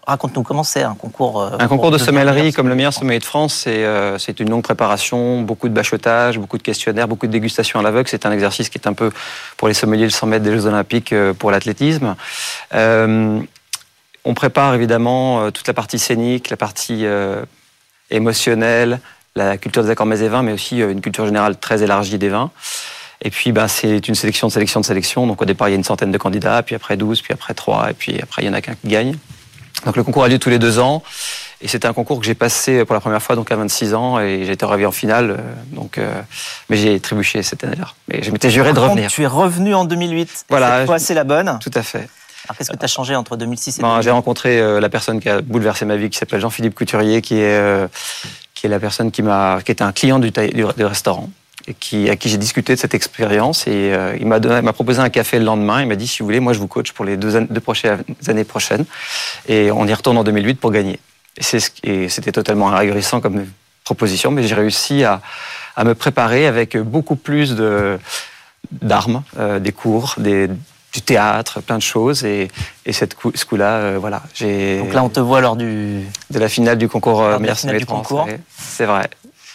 Raconte-nous 0.10 0.42
comment 0.42 0.64
c'est 0.64 0.82
un 0.82 0.96
concours. 0.96 1.40
Euh, 1.40 1.52
un 1.60 1.68
concours 1.68 1.92
de 1.92 2.00
sommellerie 2.00 2.52
comme 2.52 2.68
le 2.68 2.74
meilleur 2.74 2.94
sommelier 2.94 3.20
de 3.20 3.24
France, 3.24 3.66
euh, 3.68 4.18
c'est 4.18 4.40
une 4.40 4.50
longue 4.50 4.64
préparation, 4.64 5.44
beaucoup 5.44 5.70
de 5.70 5.74
bachotage, 5.76 6.40
beaucoup 6.40 6.58
de 6.58 6.64
questionnaires, 6.64 7.08
beaucoup 7.08 7.28
de 7.28 7.32
dégustations 7.32 7.80
à 7.80 7.84
l'aveugle. 7.84 8.10
C'est 8.10 8.26
un 8.26 8.32
exercice 8.32 8.70
qui 8.70 8.80
est 8.80 8.88
un 8.88 8.94
peu 8.94 9.12
pour 9.56 9.68
les 9.68 9.76
sommeliers 9.76 10.06
le 10.06 10.10
100 10.10 10.26
mètres 10.26 10.44
des 10.44 10.52
Jeux 10.52 10.66
Olympiques 10.66 11.14
euh, 11.14 11.34
pour 11.34 11.52
l'athlétisme. 11.52 12.16
on 12.74 14.34
prépare 14.34 14.74
évidemment 14.74 15.52
toute 15.52 15.68
la 15.68 15.76
partie 15.76 16.00
scénique, 16.00 16.50
la 16.50 16.58
partie 16.58 17.06
émotionnelle, 18.10 19.00
la 19.36 19.58
culture 19.58 19.84
des 19.84 19.92
accords 19.92 20.08
mets 20.08 20.22
et 20.22 20.28
vins, 20.28 20.44
mais 20.44 20.54
aussi 20.54 20.80
une 20.80 21.02
culture 21.02 21.26
générale 21.26 21.58
très 21.58 21.84
élargie 21.84 22.18
des 22.18 22.30
vins. 22.30 22.52
Et 23.22 23.30
puis, 23.30 23.52
ben, 23.52 23.68
c'est 23.68 24.08
une 24.08 24.16
sélection 24.16 24.48
de 24.48 24.52
sélection 24.52 24.80
de 24.82 24.86
sélection. 24.86 25.28
Donc, 25.28 25.42
au 25.42 25.46
départ, 25.46 25.70
il 25.70 25.72
y 25.72 25.76
a 25.76 25.78
une 25.78 25.84
centaine 25.84 26.12
de 26.12 26.18
candidats, 26.18 26.62
puis 26.64 26.76
après 26.76 26.96
12, 26.98 27.22
puis 27.22 27.34
après 27.34 27.54
3, 27.54 27.92
et 27.92 27.94
puis 27.94 28.20
après, 28.22 28.44
il 28.44 28.46
y 28.46 28.50
en 28.50 28.54
a 28.54 28.62
qu'un 28.62 28.76
qui 28.76 28.88
gagne. 28.88 29.18
Donc 29.86 29.96
le 29.96 30.04
concours 30.04 30.24
a 30.24 30.28
lieu 30.28 30.40
tous 30.40 30.50
les 30.50 30.60
deux 30.60 30.80
ans. 30.80 31.04
Et 31.62 31.68
c'était 31.68 31.88
un 31.88 31.94
concours 31.94 32.20
que 32.20 32.26
j'ai 32.26 32.36
passé 32.36 32.86
pour 32.86 32.94
la 32.94 33.02
première 33.02 33.22
fois 33.22 33.36
donc 33.36 33.52
à 33.52 33.56
26 33.56 33.94
ans 33.94 34.20
et 34.20 34.46
j'ai 34.46 34.54
été 34.54 34.66
revu 34.66 34.86
en 34.86 34.92
finale. 34.92 35.32
Euh, 35.32 35.36
donc, 35.74 35.98
euh, 35.98 36.22
mais 36.70 36.78
j'ai 36.78 37.00
trébuché 37.00 37.44
cette 37.44 37.64
année-là. 37.64 37.90
Mais 38.08 38.24
je 38.24 38.32
m'étais 38.32 38.50
juré 38.50 38.72
de 38.72 38.80
revenir. 38.80 39.12
tu 39.12 39.24
es 39.24 39.28
revenu 39.28 39.76
en 39.76 39.84
2008. 39.84 40.46
Voilà. 40.50 40.80
Cette 40.80 40.86
fois, 40.86 41.00
c'est 41.00 41.14
la 41.14 41.26
bonne. 41.26 41.60
Tout 41.62 41.72
à 41.74 41.84
fait. 41.84 42.08
Alors 42.48 42.58
qu'est-ce 42.58 42.72
que 42.72 42.78
tu 42.78 42.86
as 42.86 42.88
changé 42.88 43.16
entre 43.16 43.36
2006 43.36 43.80
et 43.80 43.82
ben, 43.82 44.00
J'ai 44.02 44.12
rencontré 44.12 44.60
euh, 44.60 44.80
la 44.80 44.88
personne 44.88 45.20
qui 45.20 45.28
a 45.28 45.42
bouleversé 45.42 45.84
ma 45.84 45.98
vie, 45.98 46.10
qui 46.10 46.18
s'appelle 46.18 46.40
Jean-Philippe 46.40 46.76
Couturier, 46.76 47.22
qui 47.22 47.40
est 47.40 47.90
qui 48.56 48.66
est 48.66 48.70
la 48.70 48.80
personne 48.80 49.10
qui 49.10 49.22
m'a, 49.22 49.60
qui 49.64 49.72
était 49.72 49.86
un 49.86 49.94
client 49.94 50.20
du, 50.20 50.32
du, 50.32 50.66
du 50.76 50.86
restaurant 50.86 51.30
qui, 51.80 52.10
à 52.10 52.16
qui 52.16 52.30
j'ai 52.30 52.38
discuté 52.38 52.76
de 52.76 52.80
cette 52.80 52.94
expérience 52.94 53.68
et 53.68 53.94
il 54.20 54.26
m'a 54.28 54.74
proposé 54.74 55.00
un 55.00 55.10
café 55.10 55.40
le 55.40 55.46
lendemain. 55.46 55.82
Il 55.82 55.88
m'a 55.88 55.96
dit 55.96 56.08
si 56.08 56.20
vous 56.20 56.26
voulez, 56.26 56.40
moi 56.40 56.54
je 56.54 56.60
vous 56.60 56.68
coach 56.68 56.92
pour 56.92 57.06
les 57.06 57.18
deux, 57.18 57.42
deux 57.42 57.62
prochaines 57.62 58.04
années 58.28 58.44
prochaines 58.44 58.86
et 59.48 59.72
on 59.72 59.86
y 59.86 59.94
retourne 59.94 60.18
en 60.18 60.24
2008 60.24 60.56
pour 60.56 60.72
gagner. 60.72 61.00
Et 61.84 62.10
c'était 62.10 62.32
totalement 62.32 62.74
ahurissant 62.74 63.22
comme 63.22 63.46
proposition, 63.84 64.32
mais 64.32 64.44
j'ai 64.44 64.56
réussi 64.56 65.04
à, 65.04 65.22
à, 65.76 65.84
me 65.84 65.96
préparer 65.96 66.46
avec 66.48 66.78
beaucoup 66.78 67.16
plus 67.16 67.56
de 67.56 68.00
d'armes, 68.72 69.24
euh, 69.38 69.60
des 69.60 69.72
cours, 69.72 70.16
des, 70.18 70.48
du 70.94 71.02
théâtre, 71.02 71.62
plein 71.62 71.78
de 71.78 71.84
choses. 71.84 72.24
Et, 72.24 72.50
et 72.86 72.94
cette 72.94 73.16
coup, 73.16 73.32
ce 73.34 73.46
coup-là, 73.46 73.72
euh, 73.78 73.98
voilà. 74.00 74.22
Donc 74.40 74.94
là, 74.94 75.04
on 75.04 75.10
te 75.10 75.20
voit 75.20 75.42
lors 75.42 75.56
du... 75.56 76.04
De 76.30 76.40
la 76.40 76.50
finale 76.50 76.78
du 76.78 76.88
concours 76.88 77.22
euh, 77.22 77.40
Meilleur 77.40 77.58
du 77.58 77.86
concours. 77.86 78.28
C'est 78.58 78.86
vrai. 78.86 79.10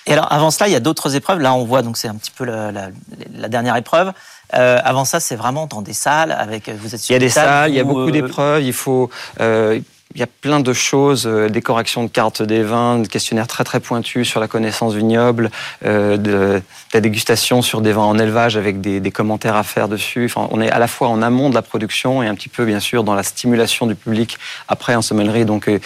Et 0.06 0.12
alors, 0.12 0.30
avant 0.30 0.50
cela, 0.50 0.68
il 0.68 0.72
y 0.72 0.76
a 0.76 0.80
d'autres 0.80 1.16
épreuves. 1.16 1.40
Là, 1.40 1.54
on 1.54 1.64
voit, 1.64 1.82
donc 1.82 1.96
c'est 1.96 2.08
un 2.08 2.14
petit 2.14 2.30
peu 2.30 2.44
la, 2.44 2.72
la, 2.72 2.88
la 3.34 3.48
dernière 3.48 3.76
épreuve. 3.76 4.12
Euh, 4.54 4.78
avant 4.84 5.04
ça, 5.04 5.20
c'est 5.20 5.36
vraiment 5.36 5.66
dans 5.66 5.82
des 5.82 5.94
salles 5.94 6.32
avec. 6.32 6.68
Vous 6.68 6.94
êtes 6.94 7.08
il 7.08 7.12
y 7.12 7.16
a 7.16 7.18
des 7.18 7.30
salles, 7.30 7.70
il 7.70 7.76
y 7.76 7.80
a 7.80 7.84
beaucoup 7.84 8.10
d'épreuves. 8.10 8.62
Il 8.62 8.72
faut. 8.72 9.10
Euh, 9.40 9.80
il 10.14 10.20
y 10.20 10.22
a 10.22 10.28
plein 10.28 10.60
de 10.60 10.72
choses, 10.72 11.26
euh, 11.26 11.48
des 11.48 11.60
corrections 11.60 12.04
de 12.04 12.08
cartes 12.08 12.42
des 12.42 12.62
vins, 12.62 12.98
des 12.98 13.08
questionnaires 13.08 13.48
très 13.48 13.64
très 13.64 13.80
pointus 13.80 14.28
sur 14.28 14.38
la 14.38 14.46
connaissance 14.46 14.94
vignoble, 14.94 15.50
euh, 15.84 16.16
de, 16.16 16.62
la 16.92 17.00
dégustation 17.00 17.62
sur 17.62 17.80
des 17.80 17.92
vins 17.92 18.02
en 18.02 18.18
élevage 18.18 18.56
avec 18.56 18.80
des, 18.80 19.00
des, 19.00 19.10
commentaires 19.10 19.56
à 19.56 19.64
faire 19.64 19.88
dessus. 19.88 20.26
Enfin, 20.26 20.48
on 20.52 20.60
est 20.60 20.70
à 20.70 20.78
la 20.78 20.86
fois 20.86 21.08
en 21.08 21.20
amont 21.20 21.50
de 21.50 21.54
la 21.54 21.62
production 21.62 22.22
et 22.22 22.28
un 22.28 22.34
petit 22.34 22.48
peu 22.48 22.64
bien 22.64 22.80
sûr 22.80 23.02
dans 23.02 23.14
la 23.14 23.24
stimulation 23.24 23.86
du 23.86 23.96
public 23.96 24.38
après 24.68 24.94
en 24.94 25.02
sommellerie. 25.02 25.44
Donc 25.44 25.68
euh, 25.68 25.80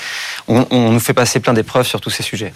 on, 0.47 0.67
on 0.71 0.91
nous 0.91 1.01
fait 1.01 1.15
passer 1.15 1.41
plein 1.41 1.55
d'épreuves 1.55 1.87
sur 1.87 2.01
tous 2.01 2.11
ces 2.11 2.23
sujets. 2.23 2.53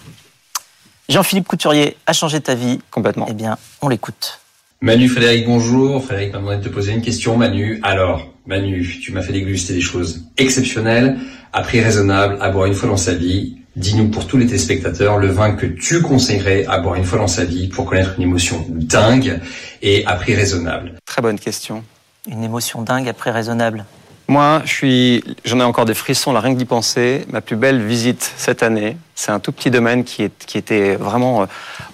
Jean-Philippe 1.09 1.47
Couturier 1.47 1.97
a 2.05 2.13
changé 2.13 2.39
ta 2.39 2.55
vie. 2.55 2.79
Complètement. 2.91 3.27
Eh 3.29 3.33
bien, 3.33 3.57
on 3.81 3.89
l'écoute. 3.89 4.39
Manu 4.81 5.07
Frédéric, 5.07 5.45
bonjour. 5.45 6.03
Frédéric 6.03 6.33
m'a 6.33 6.39
demandé 6.39 6.57
de 6.57 6.63
te 6.63 6.69
poser 6.69 6.93
une 6.93 7.01
question. 7.01 7.37
Manu, 7.37 7.79
alors, 7.83 8.33
Manu, 8.45 8.99
tu 9.01 9.11
m'as 9.11 9.21
fait 9.21 9.33
déguster 9.33 9.73
des 9.73 9.81
choses 9.81 10.25
exceptionnelles, 10.37 11.17
à 11.53 11.61
prix 11.61 11.81
raisonnable, 11.81 12.37
à 12.41 12.49
boire 12.49 12.65
une 12.65 12.73
fois 12.73 12.89
dans 12.89 12.97
sa 12.97 13.13
vie. 13.13 13.57
Dis-nous 13.75 14.09
pour 14.09 14.27
tous 14.27 14.37
les 14.37 14.45
téléspectateurs 14.45 15.17
le 15.17 15.27
vin 15.27 15.51
que 15.53 15.65
tu 15.65 16.01
conseillerais 16.01 16.65
à 16.67 16.79
boire 16.79 16.95
une 16.95 17.05
fois 17.05 17.17
dans 17.17 17.27
sa 17.27 17.43
vie 17.43 17.67
pour 17.67 17.85
connaître 17.85 18.13
une 18.17 18.23
émotion 18.23 18.65
dingue 18.69 19.39
et 19.81 20.05
à 20.05 20.15
prix 20.15 20.35
raisonnable. 20.35 20.93
Très 21.05 21.21
bonne 21.21 21.39
question. 21.39 21.83
Une 22.29 22.43
émotion 22.43 22.81
dingue 22.81 23.09
à 23.09 23.13
prix 23.13 23.31
raisonnable. 23.31 23.85
Moi, 24.27 24.61
je 24.65 24.73
suis, 24.73 25.23
j'en 25.43 25.59
ai 25.59 25.63
encore 25.63 25.85
des 25.85 25.93
frissons, 25.93 26.31
là, 26.31 26.39
rien 26.39 26.53
que 26.53 26.57
d'y 26.57 26.65
penser. 26.65 27.25
Ma 27.29 27.41
plus 27.41 27.55
belle 27.55 27.81
visite 27.81 28.33
cette 28.37 28.63
année, 28.63 28.97
c'est 29.15 29.31
un 29.31 29.39
tout 29.39 29.51
petit 29.51 29.69
domaine 29.69 30.03
qui 30.03 30.23
était 30.55 30.95
vraiment 30.95 31.43
euh, 31.43 31.45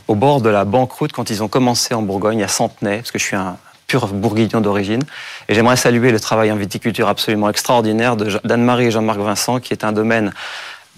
au 0.07 0.15
bord 0.15 0.41
de 0.41 0.49
la 0.49 0.63
banqueroute 0.63 1.11
quand 1.11 1.29
ils 1.29 1.41
ont 1.43 1.47
commencé 1.47 1.93
en 1.93 2.01
Bourgogne, 2.01 2.43
à 2.43 2.47
Centenay, 2.47 2.97
parce 2.97 3.11
que 3.11 3.19
je 3.19 3.23
suis 3.23 3.35
un 3.35 3.57
pur 3.87 4.07
bourguignon 4.07 4.61
d'origine. 4.61 5.03
Et 5.49 5.55
j'aimerais 5.55 5.75
saluer 5.75 6.11
le 6.11 6.19
travail 6.19 6.51
en 6.51 6.55
viticulture 6.55 7.09
absolument 7.09 7.49
extraordinaire 7.49 8.15
d'Anne-Marie 8.15 8.85
et 8.85 8.91
Jean-Marc 8.91 9.19
Vincent, 9.19 9.59
qui 9.59 9.73
est 9.73 9.83
un 9.83 9.91
domaine 9.91 10.31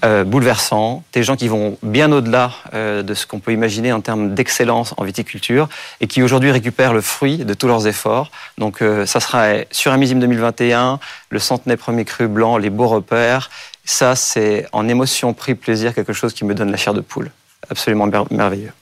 euh, 0.03 0.24
bouleversant, 0.24 1.03
des 1.13 1.22
gens 1.22 1.36
qui 1.36 1.48
vont 1.48 1.77
bien 1.84 2.12
au-delà 2.12 2.53
euh, 2.74 3.03
de 3.03 3.13
ce 3.13 3.27
qu'on 3.27 3.39
peut 3.39 3.53
imaginer 3.53 3.93
en 3.93 4.01
termes 4.01 4.34
d'excellence 4.34 4.96
en 4.98 5.03
viticulture 5.03 5.70
et 6.00 6.08
qui 6.08 6.24
aujourd'hui 6.24 6.50
récupèrent 6.50 6.93
le 6.93 7.01
fruit 7.01 7.38
de 7.38 7.53
tous 7.53 7.67
leurs 7.67 7.86
efforts. 7.86 8.31
Donc 8.58 8.81
euh, 8.81 9.05
ça 9.05 9.20
sera 9.20 9.50
sur 9.70 9.91
un 9.91 9.98
millésime 9.98 10.20
2021, 10.20 11.00
le 11.29 11.39
centenaire 11.39 11.77
premier 11.77 12.03
cru 12.03 12.27
blanc, 12.27 12.58
les 12.58 12.72
beaux 12.72 12.88
repères. 12.88 13.51
Ça, 13.86 14.15
c'est 14.15 14.67
en 14.72 14.88
émotion, 14.88 15.34
prix, 15.34 15.53
plaisir, 15.53 15.93
quelque 15.93 16.13
chose 16.13 16.34
qui 16.34 16.46
me 16.46 16.55
donne 16.55 16.72
la 16.72 16.77
chair 16.77 16.96
de 16.96 17.01
poule. 17.01 17.29
Absolument 17.70 18.08
merveilleux. 18.31 18.74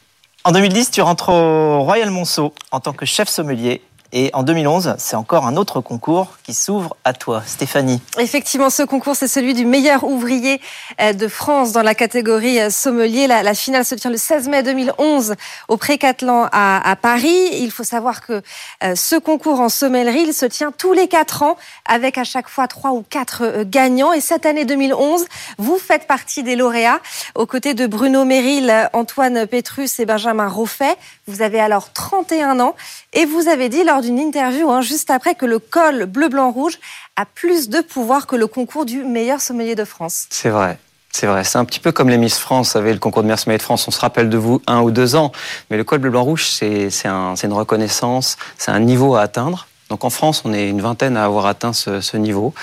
En 0.45 0.51
2010, 0.53 0.91
tu 0.91 1.01
rentres 1.01 1.29
au 1.29 1.83
Royal 1.83 2.09
Monceau 2.11 2.53
en 2.71 2.79
tant 2.79 2.93
que 2.93 3.05
chef 3.05 3.27
sommelier 3.27 3.81
et 4.11 4.31
en 4.33 4.41
2011, 4.41 4.95
c'est 4.97 5.15
encore 5.15 5.45
un 5.45 5.55
autre 5.55 5.81
concours 5.81 6.39
qui 6.43 6.55
s'ouvre 6.55 6.97
à 7.03 7.13
toi, 7.13 7.43
Stéphanie. 7.45 8.01
Effectivement, 8.17 8.71
ce 8.71 8.81
concours, 8.81 9.15
c'est 9.15 9.27
celui 9.27 9.53
du 9.53 9.65
meilleur 9.65 10.03
ouvrier 10.03 10.59
euh, 10.99 11.13
de 11.13 11.27
France 11.27 11.73
dans 11.73 11.83
la 11.83 11.93
catégorie 11.93 12.59
euh, 12.59 12.71
sommelier. 12.71 13.27
La, 13.27 13.53
finale 13.53 13.85
se 13.85 13.93
tient 13.93 14.09
le 14.09 14.17
16 14.17 14.49
mai 14.49 14.63
2011 14.63 15.35
au 15.67 15.77
Précatelan 15.77 16.47
à, 16.51 16.89
à 16.89 16.95
Paris. 16.95 17.49
Il 17.59 17.69
faut 17.69 17.83
savoir 17.83 18.25
que 18.25 18.41
euh, 18.83 18.95
ce 18.95 19.15
concours 19.15 19.59
en 19.59 19.69
sommellerie, 19.69 20.23
il 20.27 20.33
se 20.33 20.47
tient 20.47 20.71
tous 20.71 20.93
les 20.93 21.07
quatre 21.07 21.43
ans 21.43 21.55
avec 21.85 22.17
à 22.17 22.23
chaque 22.23 22.49
fois 22.49 22.67
trois 22.67 22.91
ou 22.91 23.05
quatre 23.07 23.63
gagnants. 23.63 24.13
Et 24.13 24.21
cette 24.21 24.47
année 24.47 24.65
2011, 24.65 25.25
vous 25.59 25.77
faites 25.77 26.07
partie 26.07 26.41
des 26.41 26.55
lauréats 26.55 26.99
aux 27.35 27.45
côtés 27.45 27.75
de 27.75 27.85
Bruno 27.85 28.25
Méril, 28.25 28.73
Antoine 28.93 29.45
Pétrus 29.45 29.99
et 29.99 30.05
Benjamin 30.07 30.47
Roffet. 30.47 30.95
Vous 31.27 31.43
avez 31.43 31.59
alors 31.59 31.93
31 31.93 32.59
ans 32.59 32.75
et 33.13 33.25
vous 33.25 33.47
avez 33.47 33.69
dit 33.69 33.83
lors 33.83 33.98
d'une 34.01 34.19
interview 34.19 34.69
hein, 34.69 34.81
juste 34.81 35.09
après 35.09 35.35
que 35.35 35.45
le 35.45 35.59
col 35.59 36.05
bleu-blanc-rouge 36.05 36.79
a 37.15 37.25
plus 37.25 37.69
de 37.69 37.81
pouvoir 37.81 38.27
que 38.27 38.35
le 38.35 38.47
concours 38.47 38.85
du 38.85 39.03
meilleur 39.03 39.41
sommelier 39.41 39.75
de 39.75 39.85
France. 39.85 40.27
C'est 40.29 40.49
vrai. 40.49 40.77
C'est 41.11 41.25
vrai, 41.25 41.43
c'est 41.43 41.57
un 41.57 41.65
petit 41.65 41.79
peu 41.79 41.91
comme 41.91 42.09
les 42.09 42.19
Miss 42.19 42.37
France, 42.37 42.75
vous 42.75 42.93
le 42.93 42.99
concours 42.99 43.23
de 43.23 43.27
meilleur 43.27 43.39
sommelier 43.39 43.57
de 43.57 43.63
France, 43.63 43.87
on 43.87 43.91
se 43.91 43.99
rappelle 43.99 44.29
de 44.29 44.37
vous 44.37 44.61
un 44.67 44.81
ou 44.81 44.91
deux 44.91 45.15
ans, 45.15 45.31
mais 45.69 45.77
le 45.77 45.83
col 45.83 45.97
bleu-blanc-rouge, 45.97 46.45
c'est 46.45 46.89
une 47.03 47.53
reconnaissance, 47.53 48.37
c'est 48.59 48.69
un 48.69 48.79
niveau 48.79 49.15
à 49.15 49.21
atteindre. 49.21 49.65
Donc 49.89 50.03
en 50.03 50.09
France, 50.09 50.43
on 50.45 50.53
est 50.53 50.69
une 50.69 50.81
vingtaine 50.81 51.17
à 51.17 51.25
avoir 51.25 51.47
atteint 51.47 51.73
ce, 51.73 52.17
niveau. 52.17 52.53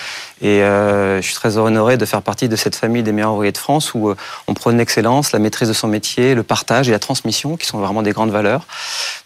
Et 0.40 0.62
euh, 0.62 1.20
je 1.20 1.26
suis 1.26 1.34
très 1.34 1.58
honoré 1.58 1.96
de 1.96 2.04
faire 2.04 2.22
partie 2.22 2.48
de 2.48 2.56
cette 2.56 2.76
famille 2.76 3.02
des 3.02 3.12
meilleurs 3.12 3.32
ouvriers 3.32 3.52
de 3.52 3.58
France 3.58 3.94
où 3.94 4.10
euh, 4.10 4.16
on 4.46 4.54
prône 4.54 4.78
l'excellence, 4.78 5.32
la 5.32 5.38
maîtrise 5.38 5.68
de 5.68 5.72
son 5.72 5.88
métier, 5.88 6.34
le 6.34 6.42
partage 6.42 6.88
et 6.88 6.92
la 6.92 6.98
transmission, 6.98 7.56
qui 7.56 7.66
sont 7.66 7.78
vraiment 7.78 8.02
des 8.02 8.12
grandes 8.12 8.30
valeurs. 8.30 8.66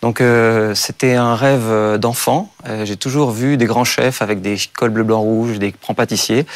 Donc 0.00 0.20
euh, 0.20 0.74
c'était 0.74 1.14
un 1.14 1.34
rêve 1.34 1.98
d'enfant. 1.98 2.50
J'ai 2.84 2.96
toujours 2.96 3.30
vu 3.30 3.56
des 3.56 3.66
grands 3.66 3.84
chefs 3.84 4.22
avec 4.22 4.40
des 4.40 4.56
cols 4.76 4.90
bleu, 4.90 5.02
blanc, 5.02 5.20
rouge, 5.20 5.58
des 5.58 5.74
grands 5.82 5.94
pâtissiers. 5.94 6.46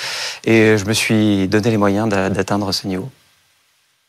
Et 0.44 0.78
je 0.78 0.84
me 0.84 0.92
suis 0.92 1.48
donné 1.48 1.70
les 1.70 1.76
moyens 1.76 2.08
d'atteindre 2.08 2.72
ce 2.72 2.86
niveau. 2.86 3.08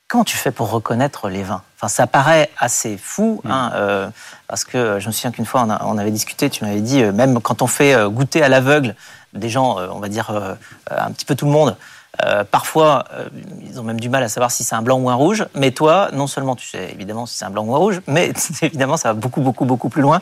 Comment 0.07 0.23
tu 0.23 0.37
fais 0.37 0.51
pour 0.51 0.69
reconnaître 0.69 1.29
les 1.29 1.41
vins? 1.41 1.63
Enfin, 1.77 1.87
ça 1.87 2.05
paraît 2.05 2.51
assez 2.59 2.97
fou, 2.97 3.41
mm. 3.43 3.51
hein, 3.51 3.71
euh, 3.73 4.09
parce 4.47 4.63
que 4.63 4.99
je 4.99 5.07
me 5.07 5.11
souviens 5.11 5.31
qu'une 5.31 5.45
fois 5.45 5.65
on, 5.81 5.97
avait 5.97 6.11
discuté, 6.11 6.49
tu 6.49 6.63
m'avais 6.63 6.81
dit, 6.81 7.01
euh, 7.01 7.11
même 7.11 7.41
quand 7.41 7.63
on 7.63 7.67
fait 7.67 7.95
euh, 7.95 8.07
goûter 8.09 8.43
à 8.43 8.49
l'aveugle 8.49 8.95
des 9.33 9.49
gens, 9.49 9.77
on 9.91 9.99
va 9.99 10.07
dire 10.07 10.31
un 10.89 11.11
petit 11.11 11.25
peu 11.25 11.35
tout 11.35 11.45
le 11.45 11.51
monde, 11.51 11.75
euh, 12.23 12.43
parfois, 12.43 13.05
euh, 13.13 13.27
ils 13.67 13.79
ont 13.79 13.83
même 13.83 13.99
du 13.99 14.09
mal 14.09 14.23
à 14.23 14.29
savoir 14.29 14.51
si 14.51 14.63
c'est 14.63 14.75
un 14.75 14.81
blanc 14.81 14.99
ou 14.99 15.09
un 15.09 15.15
rouge. 15.15 15.45
Mais 15.55 15.71
toi, 15.71 16.09
non 16.13 16.27
seulement 16.27 16.55
tu 16.55 16.67
sais 16.67 16.91
évidemment 16.91 17.25
si 17.25 17.37
c'est 17.37 17.45
un 17.45 17.49
blanc 17.49 17.63
ou 17.63 17.75
un 17.75 17.77
rouge, 17.77 18.01
mais 18.07 18.31
évidemment 18.61 18.97
ça 18.97 19.09
va 19.09 19.13
beaucoup, 19.13 19.41
beaucoup, 19.41 19.65
beaucoup 19.65 19.89
plus 19.89 20.01
loin. 20.01 20.21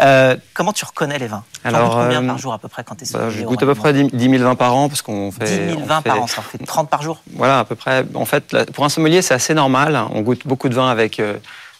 Euh, 0.00 0.36
comment 0.54 0.72
tu 0.72 0.84
reconnais 0.84 1.18
les 1.18 1.26
vins? 1.26 1.44
Alors, 1.64 1.96
combien 1.96 2.24
par 2.24 2.38
jour 2.38 2.52
à 2.52 2.58
peu 2.58 2.68
près 2.68 2.84
quand 2.84 2.94
tu 2.96 3.04
es 3.04 3.08
bah, 3.12 3.30
Je 3.30 3.44
goûte 3.44 3.62
à 3.62 3.66
peu 3.66 3.74
près 3.74 3.92
10 3.92 4.10
000 4.30 4.42
vins 4.42 4.54
par 4.54 4.74
an 4.74 4.88
parce 4.88 5.02
qu'on 5.02 5.30
fait. 5.32 5.66
10 5.66 5.74
000 5.74 5.86
vins 5.86 6.02
par 6.02 6.22
an, 6.22 6.26
ça 6.26 6.40
en 6.40 6.42
fait 6.42 6.58
30 6.66 6.88
par 6.88 7.02
jour? 7.02 7.20
Voilà, 7.34 7.60
à 7.60 7.64
peu 7.64 7.74
près. 7.74 8.04
En 8.14 8.24
fait, 8.24 8.56
pour 8.72 8.84
un 8.84 8.88
sommelier, 8.88 9.22
c'est 9.22 9.34
assez 9.34 9.54
normal. 9.54 10.00
On 10.12 10.22
goûte 10.22 10.46
beaucoup 10.46 10.68
de 10.68 10.74
vins 10.74 10.88
avec 10.88 11.20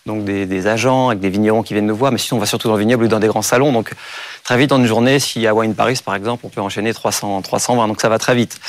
donc 0.07 0.25
des, 0.25 0.67
agents, 0.67 1.09
avec 1.09 1.21
des 1.21 1.29
vignerons 1.29 1.63
qui 1.63 1.75
viennent 1.75 1.87
nous 1.87 1.97
voir, 1.97 2.13
mais 2.13 2.19
sinon 2.19 2.39
on 2.39 2.41
va 2.41 2.47
surtout 2.47 2.69
dans 2.69 2.75
le 2.75 2.81
vignoble 2.81 3.05
ou 3.05 3.09
dans 3.09 3.19
des 3.19 3.27
grands 3.27 3.43
salons. 3.43 3.73
Donc 3.73 3.93
très 4.45 4.57
vite, 4.57 4.71
dans 4.71 4.79
une 4.79 4.87
journée, 4.87 5.19
s'il 5.19 5.43
y 5.43 5.47
a 5.47 5.55
Wine 5.55 5.75
Paris 5.75 6.01
par 6.05 6.15
exemple, 6.15 6.47
on 6.47 6.49
peut 6.49 6.61
enchaîner 6.61 6.95
300, 6.95 7.43
300 7.43 7.77
vins, 7.77 7.89
donc 7.89 8.01
ça 8.01 8.09
va 8.09 8.19
très 8.19 8.35
vite. 8.35 8.61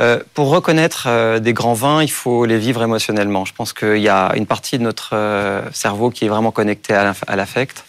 Euh, 0.00 0.18
pour 0.34 0.48
reconnaître 0.48 1.04
euh, 1.06 1.38
des 1.38 1.52
grands 1.52 1.74
vins, 1.74 2.02
il 2.02 2.10
faut 2.10 2.44
les 2.46 2.58
vivre 2.58 2.82
émotionnellement. 2.82 3.44
Je 3.44 3.52
pense 3.52 3.72
qu'il 3.72 3.98
y 3.98 4.08
a 4.08 4.32
une 4.34 4.46
partie 4.46 4.78
de 4.78 4.82
notre 4.82 5.10
euh, 5.12 5.62
cerveau 5.72 6.10
qui 6.10 6.24
est 6.24 6.28
vraiment 6.28 6.50
connectée 6.50 6.94
à 6.94 7.36
l'affect. 7.36 7.84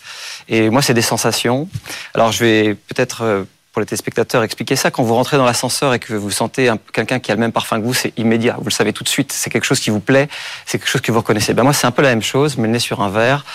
Et 0.50 0.70
moi, 0.70 0.82
c'est 0.82 0.94
des 0.94 1.02
sensations. 1.02 1.70
Alors 2.14 2.32
je 2.32 2.44
vais 2.44 2.74
peut-être 2.74 3.46
pour 3.72 3.80
les 3.80 3.86
téléspectateurs, 3.86 4.44
expliquer 4.44 4.76
ça. 4.76 4.92
Quand 4.92 5.04
vous 5.04 5.16
rentrez 5.16 5.38
dans 5.38 5.46
l'ascenseur 5.46 5.94
et 5.94 6.00
que 6.00 6.14
vous 6.14 6.30
sentez 6.30 6.70
quelqu'un 6.94 7.20
qui 7.20 7.32
a 7.32 7.36
le 7.36 7.40
même 7.40 7.54
parfum 7.54 7.80
que 7.80 7.86
vous, 7.86 7.94
c'est 7.94 8.12
immédiat. 8.18 8.56
Vous 8.58 8.66
le 8.66 8.72
savez 8.72 8.92
tout 8.92 9.04
de 9.04 9.10
suite. 9.10 9.32
C'est 9.32 9.50
quelque 9.50 9.64
chose 9.64 9.80
qui 9.80 9.90
vous 9.90 10.02
plaît. 10.02 10.28
C'est 10.66 10.78
quelque 10.78 10.90
chose 10.90 11.02
que 11.02 11.12
vous 11.12 11.20
reconnaissez. 11.20 11.54
Ben 11.54 11.64
moi, 11.64 11.74
c'est 11.74 11.88
un 11.88 11.92
peu 11.92 12.02
la 12.02 12.10
même 12.10 12.22
chose, 12.22 12.58
mais 12.58 12.68
le 12.68 12.74
nez 12.74 12.80
sur 12.80 13.02
un 13.02 13.10
verre. 13.10 13.46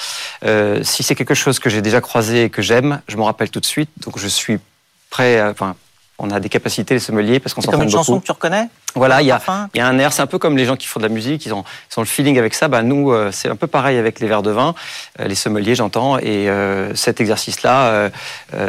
Euh, 0.44 0.82
si 0.82 1.02
c'est 1.02 1.14
quelque 1.14 1.34
chose 1.34 1.58
que 1.58 1.68
j'ai 1.68 1.82
déjà 1.82 2.00
croisé 2.00 2.44
et 2.44 2.50
que 2.50 2.62
j'aime, 2.62 3.02
je 3.08 3.16
m'en 3.16 3.26
rappelle 3.26 3.50
tout 3.50 3.60
de 3.60 3.66
suite. 3.66 3.90
Donc, 3.98 4.18
je 4.18 4.26
suis 4.28 4.58
prêt. 5.10 5.38
À, 5.38 5.54
on 6.18 6.30
a 6.30 6.40
des 6.40 6.48
capacités, 6.48 6.94
les 6.94 7.00
sommeliers, 7.00 7.40
parce 7.40 7.52
qu'on 7.52 7.60
s'entraîne 7.60 7.80
beaucoup. 7.80 7.90
C'est 7.90 7.96
comme 7.96 8.00
une 8.00 8.04
chanson 8.06 8.20
que 8.20 8.24
tu 8.24 8.32
reconnais 8.32 8.68
Voilà, 8.94 9.20
il 9.20 9.26
y, 9.26 9.30
a, 9.30 9.40
y 9.74 9.80
a 9.80 9.86
un 9.86 9.98
air, 9.98 10.12
c'est 10.12 10.22
un 10.22 10.26
peu 10.26 10.38
comme 10.38 10.56
les 10.56 10.64
gens 10.64 10.76
qui 10.76 10.86
font 10.86 10.98
de 10.98 11.04
la 11.04 11.12
musique, 11.12 11.44
ils 11.44 11.52
ont, 11.52 11.64
ils 11.90 11.98
ont 11.98 12.02
le 12.02 12.06
feeling 12.06 12.38
avec 12.38 12.54
ça. 12.54 12.68
Bah, 12.68 12.82
nous, 12.82 13.12
euh, 13.12 13.30
c'est 13.32 13.50
un 13.50 13.56
peu 13.56 13.66
pareil 13.66 13.98
avec 13.98 14.20
les 14.20 14.26
verres 14.26 14.42
de 14.42 14.50
vin, 14.50 14.74
euh, 15.20 15.26
les 15.26 15.34
sommeliers, 15.34 15.74
j'entends, 15.74 16.18
et 16.18 16.48
euh, 16.48 16.94
cet 16.94 17.20
exercice-là, 17.20 18.10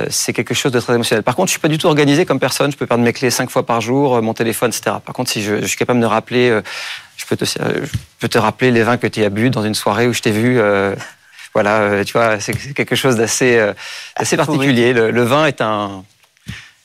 c'est 0.10 0.34
quelque 0.34 0.54
chose 0.54 0.72
de 0.72 0.80
très 0.80 0.94
émotionnel. 0.94 1.24
Par 1.24 1.36
contre, 1.36 1.48
je 1.48 1.51
suis 1.51 1.60
pas 1.60 1.68
du 1.68 1.77
tout 1.77 1.88
organisé 1.88 2.25
comme 2.25 2.39
personne, 2.39 2.72
je 2.72 2.77
peux 2.77 2.86
perdre 2.86 3.04
mes 3.04 3.13
clés 3.13 3.30
cinq 3.30 3.50
fois 3.50 3.66
par 3.66 3.80
jour, 3.80 4.22
mon 4.22 4.34
téléphone, 4.34 4.72
etc. 4.72 4.98
Par 5.04 5.16
contre, 5.16 5.32
si 5.32 5.42
je, 5.42 5.62
je 5.62 5.66
suis 5.66 5.77
capable 5.77 6.00
de 6.00 6.06
me 6.06 6.10
rappeler, 6.10 6.60
je 7.16 7.25
peux, 7.25 7.38
te, 7.38 7.46
je 7.46 7.88
peux 8.20 8.27
te 8.27 8.38
rappeler 8.38 8.72
les 8.72 8.84
vins 8.84 8.98
que 8.98 9.08
tu 9.08 9.24
as 9.24 9.30
bu 9.30 9.50
dans 9.50 9.63
une 9.63 9.75
soirée 9.75 10.08
où 10.08 10.13
je 10.13 10.22
t'ai 10.22 10.32
vu 10.32 10.60
voilà, 11.54 12.04
tu 12.06 12.13
vois, 12.13 12.39
c'est 12.39 12.54
quelque 12.74 12.96
chose 12.96 13.16
d'assez 13.16 13.60
assez 14.16 14.38
particulier. 14.38 14.94
le, 14.94 15.24
vin 15.24 15.46
est 15.46 15.62
un, 15.62 16.04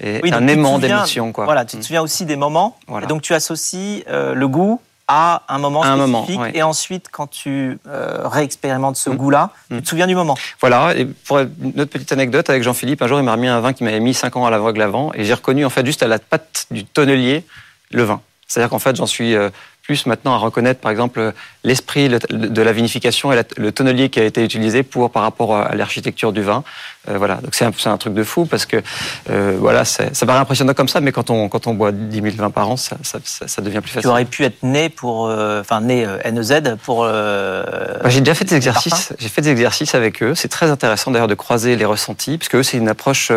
et 0.02 0.32
un 0.32 0.46
aimant 0.46 0.78
d'émotion. 0.78 1.32
Voilà, 1.34 1.64
tu 1.64 1.76
te 1.76 1.80
mm. 1.80 1.82
souviens 1.82 2.02
aussi 2.02 2.26
des 2.26 2.36
moments. 2.36 2.76
Et 3.02 3.06
donc 3.06 3.22
tu 3.22 3.34
associes 3.34 4.04
euh, 4.08 4.34
le 4.34 4.48
goût 4.48 4.80
à 5.08 5.42
un 5.48 5.58
moment 5.58 5.82
spécifique. 5.82 6.40
Et 6.54 6.62
ensuite, 6.62 7.06
quand 7.10 7.26
tu 7.26 7.78
euh, 7.86 8.22
réexpérimentes 8.24 8.96
ce 8.96 9.10
mm. 9.10 9.16
goût-là, 9.16 9.50
tu 9.68 9.76
te 9.76 9.82
mm. 9.82 9.84
souviens 9.84 10.06
du 10.06 10.14
moment. 10.14 10.36
Voilà. 10.60 10.94
Et 10.96 11.04
pour 11.04 11.38
une 11.38 11.80
autre 11.80 11.90
petite 11.90 12.12
anecdote 12.12 12.48
avec 12.50 12.62
Jean-Philippe, 12.62 13.02
un 13.02 13.06
jour, 13.06 13.18
il 13.18 13.24
m'a 13.24 13.32
remis 13.32 13.48
un 13.48 13.60
vin 13.60 13.72
qui 13.72 13.84
m'avait 13.84 14.00
mis 14.00 14.14
5 14.14 14.36
ans 14.36 14.46
à 14.46 14.50
l'aveugle 14.50 14.80
avant. 14.82 15.12
Et 15.14 15.24
j'ai 15.24 15.34
reconnu, 15.34 15.64
en 15.64 15.70
fait, 15.70 15.84
juste 15.84 16.02
à 16.02 16.08
la 16.08 16.18
patte 16.18 16.66
du 16.70 16.84
tonnelier, 16.84 17.44
le 17.90 18.04
vin. 18.04 18.20
C'est-à-dire 18.48 18.70
qu'en 18.70 18.78
fait, 18.78 18.96
j'en 18.96 19.06
suis 19.06 19.34
euh, 19.34 19.50
plus 19.82 20.06
maintenant 20.06 20.34
à 20.34 20.38
reconnaître, 20.38 20.80
par 20.80 20.90
exemple, 20.90 21.32
l'esprit 21.64 22.08
de 22.08 22.62
la 22.62 22.72
vinification 22.72 23.32
et 23.32 23.42
le 23.56 23.72
tonnelier 23.72 24.08
qui 24.08 24.20
a 24.20 24.24
été 24.24 24.44
utilisé 24.44 24.82
pour 24.82 25.10
par 25.10 25.22
rapport 25.22 25.56
à 25.56 25.74
l'architecture 25.74 26.32
du 26.32 26.42
vin. 26.42 26.62
Euh, 27.08 27.18
voilà, 27.18 27.36
donc 27.36 27.54
c'est 27.54 27.64
un, 27.64 27.72
un, 27.92 27.98
truc 27.98 28.14
de 28.14 28.22
fou 28.22 28.46
parce 28.46 28.64
que 28.64 28.76
euh, 29.28 29.56
voilà, 29.58 29.84
ça 29.84 30.04
paraît 30.24 30.38
impressionnant 30.38 30.72
comme 30.72 30.86
ça, 30.86 31.00
mais 31.00 31.10
quand 31.10 31.30
on 31.30 31.48
quand 31.48 31.66
on 31.66 31.74
boit 31.74 31.90
10 31.90 32.22
000 32.22 32.36
vins 32.36 32.50
par 32.50 32.70
an, 32.70 32.76
ça, 32.76 32.96
ça, 33.02 33.18
ça, 33.24 33.62
devient 33.62 33.80
plus 33.80 33.90
facile. 33.90 34.02
Tu 34.02 34.08
aurais 34.08 34.24
pu 34.24 34.44
être 34.44 34.62
né 34.62 34.88
pour, 34.88 35.26
euh, 35.26 35.60
enfin 35.60 35.80
né 35.80 36.06
NEZ 36.30 36.76
pour. 36.84 37.02
Bah, 37.02 38.08
j'ai 38.08 38.20
déjà 38.20 38.34
fait 38.34 38.44
des 38.44 38.54
exercices. 38.54 39.12
J'ai 39.18 39.28
fait 39.28 39.42
des 39.42 39.50
exercices 39.50 39.96
avec 39.96 40.22
eux. 40.22 40.36
C'est 40.36 40.48
très 40.48 40.70
intéressant 40.70 41.10
d'ailleurs 41.10 41.26
de 41.26 41.34
croiser 41.34 41.74
les 41.74 41.84
ressentis, 41.84 42.38
parce 42.38 42.48
que 42.48 42.58
eux 42.58 42.62
c'est 42.62 42.78
une 42.78 42.88
approche 42.88 43.32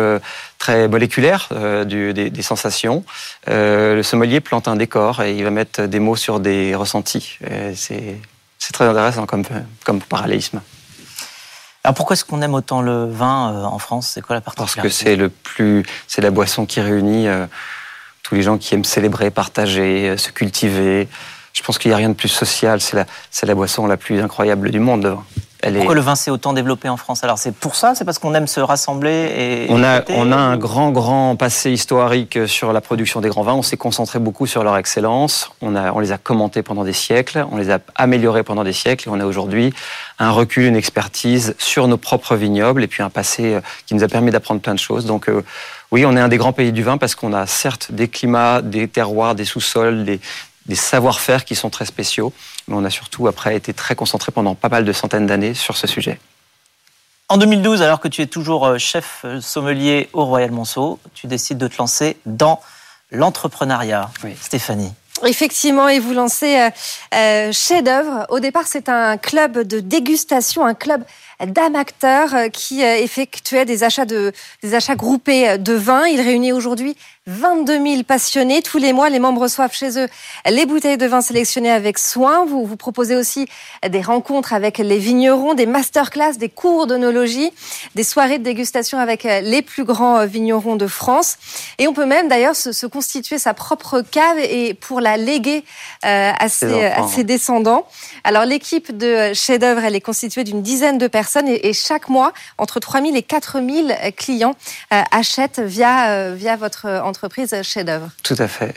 très 0.58 0.86
moléculaire 0.86 1.48
du, 1.86 2.14
des, 2.14 2.30
des, 2.30 2.42
sensations. 2.42 3.04
le 3.48 4.02
sommelier 4.02 4.40
plante 4.40 4.68
un 4.68 4.76
décor 4.76 5.22
et 5.22 5.34
il 5.34 5.42
va 5.42 5.50
mettre 5.50 5.82
des 5.82 5.98
mots 5.98 6.16
sur 6.16 6.38
des 6.38 6.76
ressentis. 6.76 7.38
C'est 7.74 8.16
c'est 8.58 8.72
très 8.72 8.84
intéressant 8.84 9.26
comme 9.26 9.42
comme 9.84 10.00
parallélisme. 10.00 10.60
Alors 11.86 11.94
pourquoi 11.94 12.14
est-ce 12.14 12.24
qu'on 12.24 12.42
aime 12.42 12.54
autant 12.54 12.82
le 12.82 13.04
vin 13.04 13.52
euh, 13.52 13.62
en 13.62 13.78
France? 13.78 14.10
C'est 14.12 14.20
quoi 14.20 14.34
la 14.34 14.40
particularité 14.40 14.80
Parce 14.82 14.92
que 14.92 15.04
c'est 15.04 15.14
le 15.14 15.28
plus, 15.28 15.84
c'est 16.08 16.20
la 16.20 16.32
boisson 16.32 16.66
qui 16.66 16.80
réunit 16.80 17.28
euh, 17.28 17.46
tous 18.24 18.34
les 18.34 18.42
gens 18.42 18.58
qui 18.58 18.74
aiment 18.74 18.82
célébrer, 18.82 19.30
partager, 19.30 20.08
euh, 20.08 20.16
se 20.16 20.32
cultiver. 20.32 21.06
Je 21.52 21.62
pense 21.62 21.78
qu'il 21.78 21.90
n'y 21.90 21.94
a 21.94 21.98
rien 21.98 22.08
de 22.08 22.14
plus 22.14 22.26
social. 22.26 22.80
C'est 22.80 22.96
la, 22.96 23.06
c'est 23.30 23.46
la 23.46 23.54
boisson 23.54 23.86
la 23.86 23.96
plus 23.96 24.20
incroyable 24.20 24.72
du 24.72 24.80
monde, 24.80 25.04
le 25.04 25.10
vin. 25.10 25.24
Pourquoi 25.74 25.94
le 25.94 26.00
vin 26.00 26.14
s'est 26.14 26.30
autant 26.30 26.52
développé 26.52 26.88
en 26.88 26.96
France? 26.96 27.24
Alors 27.24 27.38
c'est 27.38 27.54
pour 27.54 27.76
ça, 27.76 27.94
c'est 27.94 28.04
parce 28.04 28.18
qu'on 28.18 28.34
aime 28.34 28.46
se 28.46 28.60
rassembler 28.60 29.32
et. 29.36 29.66
On 29.70 29.82
a, 29.82 30.02
on 30.10 30.32
a 30.32 30.36
un 30.36 30.56
grand, 30.56 30.90
grand 30.90 31.36
passé 31.36 31.70
historique 31.70 32.46
sur 32.46 32.72
la 32.72 32.80
production 32.80 33.20
des 33.20 33.28
grands 33.28 33.42
vins. 33.42 33.54
On 33.54 33.62
s'est 33.62 33.76
concentré 33.76 34.18
beaucoup 34.18 34.46
sur 34.46 34.64
leur 34.64 34.76
excellence. 34.76 35.50
On, 35.60 35.74
a, 35.76 35.92
on 35.92 35.98
les 35.98 36.12
a 36.12 36.18
commentés 36.18 36.62
pendant 36.62 36.84
des 36.84 36.92
siècles, 36.92 37.46
on 37.50 37.56
les 37.56 37.70
a 37.70 37.78
améliorés 37.94 38.42
pendant 38.42 38.64
des 38.64 38.72
siècles 38.72 39.08
et 39.08 39.12
on 39.12 39.20
a 39.20 39.26
aujourd'hui 39.26 39.72
un 40.18 40.30
recul, 40.30 40.64
une 40.64 40.76
expertise 40.76 41.54
sur 41.58 41.88
nos 41.88 41.96
propres 41.96 42.36
vignobles 42.36 42.82
et 42.82 42.86
puis 42.86 43.02
un 43.02 43.10
passé 43.10 43.54
euh, 43.54 43.60
qui 43.86 43.94
nous 43.94 44.04
a 44.04 44.08
permis 44.08 44.30
d'apprendre 44.30 44.60
plein 44.60 44.74
de 44.74 44.78
choses. 44.78 45.06
Donc 45.06 45.28
euh, 45.28 45.42
oui, 45.92 46.04
on 46.06 46.16
est 46.16 46.20
un 46.20 46.28
des 46.28 46.36
grands 46.36 46.52
pays 46.52 46.72
du 46.72 46.82
vin 46.82 46.98
parce 46.98 47.14
qu'on 47.14 47.32
a 47.32 47.46
certes 47.46 47.92
des 47.92 48.08
climats, 48.08 48.62
des 48.62 48.88
terroirs, 48.88 49.34
des 49.34 49.44
sous-sols, 49.44 50.04
des, 50.04 50.20
des 50.68 50.74
savoir-faire 50.74 51.44
qui 51.44 51.54
sont 51.54 51.70
très 51.70 51.84
spéciaux, 51.84 52.32
mais 52.68 52.74
on 52.76 52.84
a 52.84 52.90
surtout 52.90 53.28
après 53.28 53.56
été 53.56 53.72
très 53.72 53.94
concentré 53.94 54.32
pendant 54.32 54.54
pas 54.54 54.68
mal 54.68 54.84
de 54.84 54.92
centaines 54.92 55.26
d'années 55.26 55.54
sur 55.54 55.76
ce 55.76 55.86
sujet. 55.86 56.18
En 57.28 57.38
2012, 57.38 57.82
alors 57.82 58.00
que 58.00 58.08
tu 58.08 58.22
es 58.22 58.26
toujours 58.26 58.78
chef 58.78 59.24
sommelier 59.40 60.08
au 60.12 60.24
Royal 60.24 60.52
Monceau, 60.52 61.00
tu 61.14 61.26
décides 61.26 61.58
de 61.58 61.66
te 61.66 61.76
lancer 61.78 62.16
dans 62.24 62.60
l'entrepreneuriat. 63.10 64.10
Stéphanie. 64.40 64.92
Effectivement, 65.24 65.88
et 65.88 65.98
vous 65.98 66.12
lancez 66.12 66.60
euh, 66.60 66.70
euh, 67.14 67.52
Chef 67.52 67.82
d'œuvre. 67.82 68.26
Au 68.28 68.38
départ, 68.38 68.64
c'est 68.66 68.88
un 68.88 69.16
club 69.16 69.58
de 69.58 69.80
dégustation, 69.80 70.66
un 70.66 70.74
club 70.74 71.02
d'amateurs 71.44 72.34
euh, 72.34 72.48
qui 72.48 72.84
euh, 72.84 72.96
effectuait 72.96 73.64
des 73.64 73.82
achats, 73.82 74.04
de, 74.04 74.32
des 74.62 74.74
achats 74.74 74.94
groupés 74.94 75.56
de 75.56 75.72
vin. 75.72 76.06
Il 76.06 76.20
réunit 76.20 76.52
aujourd'hui 76.52 76.96
22 77.28 77.82
000 77.82 78.02
passionnés. 78.04 78.62
Tous 78.62 78.78
les 78.78 78.92
mois, 78.92 79.10
les 79.10 79.18
membres 79.18 79.42
reçoivent 79.42 79.72
chez 79.72 79.98
eux 79.98 80.06
les 80.48 80.64
bouteilles 80.64 80.96
de 80.96 81.06
vin 81.06 81.20
sélectionnées 81.20 81.72
avec 81.72 81.98
soin. 81.98 82.44
Vous, 82.44 82.64
vous 82.64 82.76
proposez 82.76 83.16
aussi 83.16 83.48
des 83.88 84.00
rencontres 84.00 84.52
avec 84.52 84.78
les 84.78 84.98
vignerons, 84.98 85.54
des 85.54 85.66
masterclass, 85.66 86.34
des 86.38 86.48
cours 86.48 86.86
d'onologie, 86.86 87.50
des 87.96 88.04
soirées 88.04 88.38
de 88.38 88.44
dégustation 88.44 88.98
avec 88.98 89.24
les 89.24 89.60
plus 89.60 89.82
grands 89.82 90.24
vignerons 90.24 90.76
de 90.76 90.86
France. 90.86 91.36
Et 91.78 91.88
on 91.88 91.92
peut 91.92 92.06
même 92.06 92.28
d'ailleurs 92.28 92.54
se, 92.54 92.70
se 92.70 92.86
constituer 92.86 93.38
sa 93.38 93.54
propre 93.54 94.02
cave 94.02 94.38
et 94.38 94.74
pour 94.74 95.00
la 95.00 95.16
léguer 95.16 95.64
euh, 96.04 96.30
à, 96.38 96.48
ses, 96.48 96.84
à 96.84 97.08
ses 97.08 97.24
descendants. 97.24 97.88
Alors 98.22 98.44
l'équipe 98.44 98.96
de 98.96 99.34
chef-d'œuvre, 99.34 99.82
elle 99.82 99.96
est 99.96 100.00
constituée 100.00 100.44
d'une 100.44 100.62
dizaine 100.62 100.96
de 100.98 101.08
personnes 101.08 101.48
et, 101.48 101.72
chaque 101.72 102.08
mois, 102.08 102.32
entre 102.56 102.78
3000 102.78 103.16
et 103.16 103.22
4000 103.22 103.96
clients 104.16 104.54
euh, 104.92 105.02
achètent 105.10 105.58
via, 105.58 106.10
euh, 106.10 106.34
via 106.36 106.54
votre 106.54 106.86
entreprise 106.86 107.15
chef-d'œuvre. 107.62 108.08
Tout 108.22 108.36
à 108.38 108.48
fait. 108.48 108.74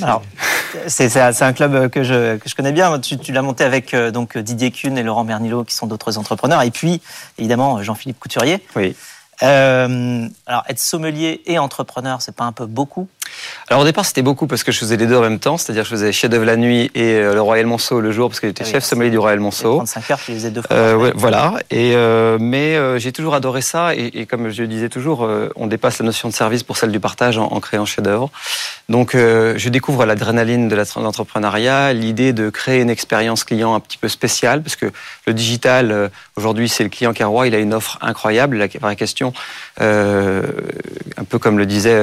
Alors, 0.00 0.22
c'est 0.86 1.16
un 1.16 1.52
club 1.52 1.88
que 1.90 2.02
je, 2.02 2.36
que 2.36 2.48
je 2.48 2.54
connais 2.54 2.72
bien. 2.72 2.98
Tu, 3.00 3.18
tu 3.18 3.32
l'as 3.32 3.42
monté 3.42 3.64
avec 3.64 3.94
donc 3.94 4.38
Didier 4.38 4.70
Kuhn 4.70 4.96
et 4.96 5.02
Laurent 5.02 5.24
Bernilot, 5.24 5.64
qui 5.64 5.74
sont 5.74 5.86
d'autres 5.86 6.18
entrepreneurs. 6.18 6.62
Et 6.62 6.70
puis, 6.70 7.00
évidemment, 7.38 7.82
Jean-Philippe 7.82 8.18
Couturier. 8.18 8.64
Oui. 8.76 8.94
Euh, 9.42 10.28
alors, 10.46 10.64
être 10.68 10.80
sommelier 10.80 11.42
et 11.46 11.58
entrepreneur, 11.58 12.20
c'est 12.22 12.34
pas 12.34 12.44
un 12.44 12.52
peu 12.52 12.66
beaucoup? 12.66 13.08
Alors 13.68 13.82
au 13.82 13.84
départ 13.84 14.04
c'était 14.04 14.22
beaucoup 14.22 14.46
parce 14.46 14.62
que 14.62 14.72
je 14.72 14.78
faisais 14.78 14.96
les 14.96 15.06
deux 15.06 15.16
en 15.16 15.20
même 15.20 15.38
temps, 15.38 15.58
c'est-à-dire 15.58 15.84
je 15.84 15.90
faisais 15.90 16.12
chef 16.12 16.30
d'œuvre 16.30 16.44
la 16.44 16.56
nuit 16.56 16.90
et 16.94 17.14
euh, 17.14 17.34
le 17.34 17.40
Royal 17.40 17.66
Monceau 17.66 18.00
le 18.00 18.12
jour 18.12 18.28
parce 18.28 18.40
que 18.40 18.46
j'étais 18.46 18.64
ah 18.66 18.70
chef 18.70 18.84
sommelier 18.84 19.10
du 19.10 19.18
Royal 19.18 19.40
Monceau. 19.40 19.76
35 19.76 20.10
heures, 20.10 20.20
tu 20.24 20.30
les 20.32 20.38
faisais 20.38 20.50
deux 20.50 20.62
fois. 20.62 20.76
Euh, 20.76 21.12
voilà. 21.14 21.54
Et 21.70 21.92
euh, 21.94 22.38
mais 22.40 22.98
j'ai 22.98 23.12
toujours 23.12 23.34
adoré 23.34 23.60
ça 23.60 23.94
et, 23.94 24.10
et, 24.14 24.26
comme 24.26 24.50
je 24.50 24.62
le 24.62 24.68
disais 24.68 24.88
toujours, 24.88 25.28
on 25.56 25.66
dépasse 25.66 25.98
la 25.98 26.06
notion 26.06 26.28
de 26.28 26.34
service 26.34 26.62
pour 26.62 26.76
celle 26.76 26.92
du 26.92 27.00
partage 27.00 27.38
en, 27.38 27.46
en 27.46 27.60
créant 27.60 27.84
chef 27.84 28.02
d'œuvre. 28.02 28.30
Donc 28.88 29.14
je 29.14 29.68
découvre 29.68 30.04
l'adrénaline 30.06 30.68
de 30.68 30.76
l'entrepreneuriat, 30.76 31.92
l'idée 31.92 32.32
de 32.32 32.50
créer 32.50 32.80
une 32.80 32.90
expérience 32.90 33.44
client 33.44 33.74
un 33.74 33.80
petit 33.80 33.98
peu 33.98 34.08
spéciale 34.08 34.62
parce 34.62 34.76
que 34.76 34.86
le 35.26 35.34
digital 35.34 36.10
aujourd'hui 36.36 36.68
c'est 36.68 36.84
le 36.84 36.90
client 36.90 37.12
qui 37.12 37.22
est 37.22 37.26
roi, 37.26 37.46
il 37.46 37.54
a 37.54 37.58
une 37.58 37.74
offre 37.74 37.98
incroyable. 38.00 38.56
La 38.56 38.66
vraie 38.80 38.96
question, 38.96 39.27
un 39.78 41.24
peu 41.28 41.38
comme 41.38 41.58
le 41.58 41.66
disait 41.66 41.98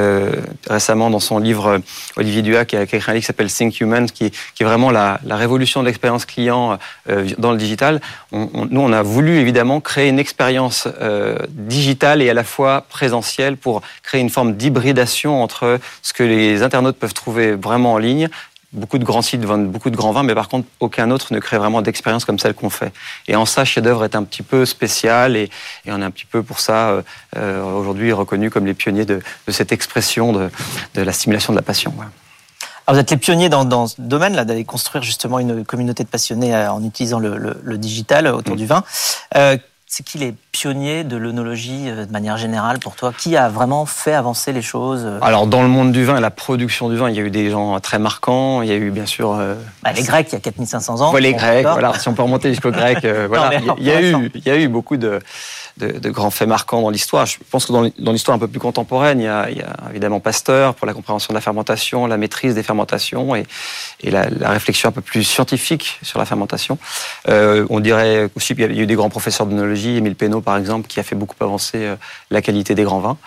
récemment 0.69 1.09
dans 1.09 1.19
son 1.19 1.39
livre 1.39 1.67
euh, 1.67 1.79
Olivier 2.17 2.41
Duhac 2.41 2.67
qui 2.67 2.77
a, 2.77 2.83
écrit 2.83 2.97
un 2.97 3.13
livre 3.13 3.21
qui 3.21 3.27
s'appelle 3.27 3.51
Think 3.51 3.79
Human, 3.79 4.09
qui, 4.09 4.25
est 4.25 4.63
vraiment 4.63 4.91
la, 4.91 5.19
révolution 5.29 5.81
de 5.81 5.87
l'expérience 5.87 6.25
client 6.25 6.77
euh, 7.09 7.27
dans 7.37 7.51
le 7.51 7.57
digital. 7.57 8.01
On, 8.31 8.67
nous, 8.69 8.81
on 8.81 8.91
a 8.93 9.01
voulu 9.01 9.37
évidemment 9.37 9.81
créer 9.81 10.09
une 10.09 10.19
expérience 10.19 10.87
euh, 11.01 11.37
digitale 11.49 12.21
et 12.21 12.29
à 12.29 12.33
la 12.33 12.43
fois 12.43 12.85
présentielle 12.89 13.57
pour 13.57 13.81
créer 14.03 14.21
une 14.21 14.29
forme 14.29 14.55
d'hybridation 14.55 15.41
entre 15.41 15.79
ce 16.01 16.13
que 16.13 16.23
les 16.23 16.63
internautes 16.63 16.97
peuvent 16.97 17.13
trouver 17.13 17.53
vraiment 17.53 17.93
en 17.93 17.97
ligne 17.97 18.29
beaucoup 18.73 18.97
de 18.97 19.03
grands 19.03 19.21
sites 19.21 19.43
vendent 19.43 19.69
beaucoup 19.69 19.89
de 19.89 19.95
grands 19.95 20.11
vins, 20.11 20.23
mais 20.23 20.35
par 20.35 20.49
contre, 20.49 20.67
aucun 20.79 21.11
autre 21.11 21.33
ne 21.33 21.39
crée 21.39 21.57
vraiment 21.57 21.81
d'expérience 21.81 22.25
comme 22.25 22.39
celle 22.39 22.53
qu'on 22.53 22.69
fait. 22.69 22.93
Et 23.27 23.35
en 23.35 23.45
ça, 23.45 23.65
Chef 23.65 23.83
d'œuvre 23.83 24.03
est 24.03 24.15
un 24.15 24.23
petit 24.23 24.43
peu 24.43 24.65
spécial 24.65 25.35
et, 25.35 25.49
et, 25.85 25.91
on 25.91 26.01
est 26.01 26.05
un 26.05 26.11
petit 26.11 26.25
peu 26.25 26.43
pour 26.43 26.59
ça 26.59 26.89
euh, 26.89 27.01
euh 27.37 27.63
aujourd'hui 27.63 28.11
reconnu 28.11 28.49
comme 28.49 28.65
les 28.65 28.73
pionniers 28.73 29.05
de, 29.05 29.21
de 29.47 29.51
cette 29.51 29.71
expression 29.71 30.33
de, 30.33 30.49
de, 30.93 31.01
la 31.01 31.11
stimulation 31.11 31.53
de 31.53 31.57
la 31.57 31.63
passion. 31.63 31.93
Ouais. 31.97 32.05
Alors 32.87 32.95
vous 32.95 32.99
êtes 32.99 33.11
les 33.11 33.17
pionniers 33.17 33.49
dans, 33.49 33.65
dans 33.65 33.87
ce 33.87 33.95
domaine-là, 33.99 34.45
d'aller 34.45 34.63
construire 34.63 35.03
justement 35.03 35.39
une 35.39 35.65
communauté 35.65 36.03
de 36.03 36.09
passionnés 36.09 36.53
euh, 36.53 36.71
en 36.71 36.83
utilisant 36.83 37.19
le, 37.19 37.37
le, 37.37 37.59
le 37.63 37.77
digital 37.77 38.27
autour 38.27 38.55
mmh. 38.55 38.57
du 38.57 38.65
vin. 38.65 38.83
Euh, 39.35 39.57
c'est 39.97 40.03
qui 40.03 40.17
les 40.17 40.35
pionniers 40.51 41.05
de 41.05 41.15
l'œnologie 41.15 41.89
euh, 41.89 42.05
de 42.05 42.11
manière 42.11 42.35
générale 42.35 42.79
pour 42.79 42.97
toi? 42.97 43.13
Qui 43.17 43.37
a 43.37 43.47
vraiment 43.47 43.85
fait 43.85 44.13
avancer 44.13 44.51
les 44.51 44.61
choses 44.61 45.05
euh? 45.05 45.19
Alors 45.21 45.47
dans 45.47 45.61
le 45.61 45.69
monde 45.69 45.93
du 45.93 46.03
vin 46.03 46.17
et 46.17 46.19
la 46.19 46.31
production 46.31 46.89
du 46.89 46.97
vin, 46.97 47.09
il 47.09 47.15
y 47.15 47.19
a 47.19 47.21
eu 47.21 47.31
des 47.31 47.49
gens 47.49 47.79
très 47.79 47.97
marquants. 47.97 48.61
Il 48.61 48.67
y 48.67 48.73
a 48.73 48.75
eu 48.75 48.91
bien 48.91 49.05
sûr 49.05 49.31
euh... 49.31 49.55
bah, 49.83 49.93
les 49.93 50.03
Grecs 50.03 50.27
il 50.31 50.33
y 50.33 50.35
a 50.35 50.41
4500 50.41 50.99
ans. 50.99 51.13
Ouais, 51.13 51.21
les 51.21 51.33
Grecs, 51.33 51.65
voilà. 51.65 51.97
Si 51.97 52.09
on 52.09 52.13
peut 52.13 52.23
remonter 52.23 52.49
jusqu'au 52.49 52.71
grec, 52.71 53.05
euh, 53.05 53.27
voilà. 53.29 53.57
Non, 53.61 53.75
il, 53.77 53.85
y 53.85 53.91
a 53.91 54.01
eu, 54.01 54.29
il 54.35 54.45
y 54.45 54.49
a 54.49 54.57
eu 54.57 54.67
beaucoup 54.67 54.97
de 54.97 55.21
de, 55.77 55.99
de, 55.99 56.09
grands 56.09 56.31
faits 56.31 56.47
marquants 56.47 56.81
dans 56.81 56.89
l'histoire. 56.89 57.25
Je 57.25 57.37
pense 57.49 57.65
que 57.65 57.73
dans 57.73 58.11
l'histoire 58.11 58.35
un 58.35 58.39
peu 58.39 58.47
plus 58.47 58.59
contemporaine, 58.59 59.19
il 59.19 59.25
y, 59.25 59.27
a, 59.27 59.49
évidemment 59.89 60.19
Pasteur 60.19 60.75
pour 60.75 60.87
la 60.87 60.93
compréhension 60.93 61.33
de 61.33 61.35
la 61.35 61.41
fermentation, 61.41 62.07
la 62.07 62.17
maîtrise 62.17 62.55
des 62.55 62.63
fermentations 62.63 63.35
et, 63.35 63.45
la, 64.03 64.49
réflexion 64.49 64.89
un 64.89 64.91
peu 64.91 65.01
plus 65.01 65.23
scientifique 65.23 65.99
sur 66.01 66.19
la 66.19 66.25
fermentation. 66.25 66.77
Euh, 67.27 67.65
on 67.69 67.79
dirait 67.79 68.29
aussi 68.35 68.55
qu'il 68.55 68.73
y 68.73 68.79
a 68.79 68.83
eu 68.83 68.85
des 68.85 68.95
grands 68.95 69.09
professeurs 69.09 69.45
d'œnologie, 69.47 69.97
Émile 69.97 70.15
Pénaud 70.15 70.41
par 70.41 70.57
exemple, 70.57 70.87
qui 70.87 70.99
a 70.99 71.03
fait 71.03 71.15
beaucoup 71.15 71.35
avancer 71.41 71.79
euh, 71.79 71.95
la 72.31 72.41
qualité 72.41 72.75
des 72.75 72.83
grands 72.83 72.99
vins. 72.99 73.17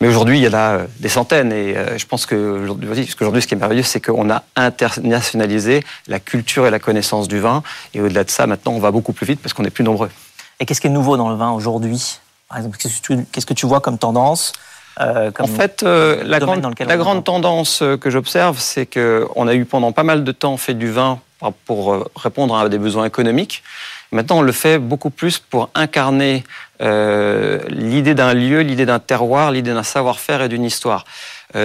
Mais 0.00 0.08
aujourd'hui, 0.08 0.38
il 0.38 0.44
y 0.44 0.48
en 0.48 0.54
a 0.54 0.78
euh, 0.78 0.86
des 0.98 1.08
centaines. 1.08 1.52
Et 1.52 1.76
je 1.96 2.06
pense 2.06 2.26
que 2.26 2.64
aujourd'hui, 2.64 3.06
ce 3.42 3.46
qui 3.46 3.54
est 3.54 3.58
merveilleux, 3.58 3.82
c'est 3.82 4.00
qu'on 4.00 4.30
a 4.30 4.42
internationalisé 4.56 5.84
la 6.08 6.18
culture 6.20 6.66
et 6.66 6.70
la 6.70 6.78
connaissance 6.78 7.28
du 7.28 7.38
vin. 7.38 7.62
Et 7.94 8.00
au-delà 8.00 8.24
de 8.24 8.30
ça, 8.30 8.46
maintenant, 8.46 8.72
on 8.72 8.80
va 8.80 8.90
beaucoup 8.90 9.12
plus 9.12 9.26
vite 9.26 9.40
parce 9.40 9.52
qu'on 9.52 9.64
est 9.64 9.70
plus 9.70 9.84
nombreux. 9.84 10.10
Et 10.62 10.64
qu'est-ce 10.64 10.80
qui 10.80 10.86
est 10.86 10.90
nouveau 10.90 11.16
dans 11.16 11.28
le 11.28 11.34
vin 11.34 11.50
aujourd'hui? 11.50 12.20
Par 12.48 12.58
exemple, 12.58 12.76
qu'est-ce 12.78 13.46
que 13.46 13.52
tu 13.52 13.66
vois 13.66 13.80
comme 13.80 13.98
tendance 13.98 14.52
euh, 15.00 15.30
comme 15.30 15.46
en 15.46 15.48
fait, 15.48 15.82
euh, 15.82 16.22
la 16.22 16.38
grande, 16.38 16.62
la 16.78 16.96
grande 16.98 17.24
tendance 17.24 17.80
euh, 17.80 17.96
que 17.96 18.10
j'observe, 18.10 18.58
c'est 18.60 18.84
qu'on 18.84 19.48
a 19.48 19.54
eu 19.54 19.64
pendant 19.64 19.90
pas 19.90 20.02
mal 20.02 20.22
de 20.22 20.32
temps 20.32 20.58
fait 20.58 20.74
du 20.74 20.90
vin 20.90 21.18
pour 21.64 22.06
répondre 22.14 22.54
à 22.54 22.68
des 22.68 22.78
besoins 22.78 23.06
économiques. 23.06 23.64
Maintenant, 24.12 24.38
on 24.38 24.42
le 24.42 24.52
fait 24.52 24.78
beaucoup 24.78 25.10
plus 25.10 25.38
pour 25.40 25.70
incarner 25.74 26.44
euh, 26.82 27.58
l'idée 27.68 28.14
d'un 28.14 28.34
lieu, 28.34 28.60
l'idée 28.60 28.86
d'un 28.86 29.00
terroir, 29.00 29.50
l'idée 29.50 29.72
d'un 29.72 29.82
savoir-faire 29.82 30.42
et 30.42 30.48
d'une 30.48 30.64
histoire. 30.64 31.04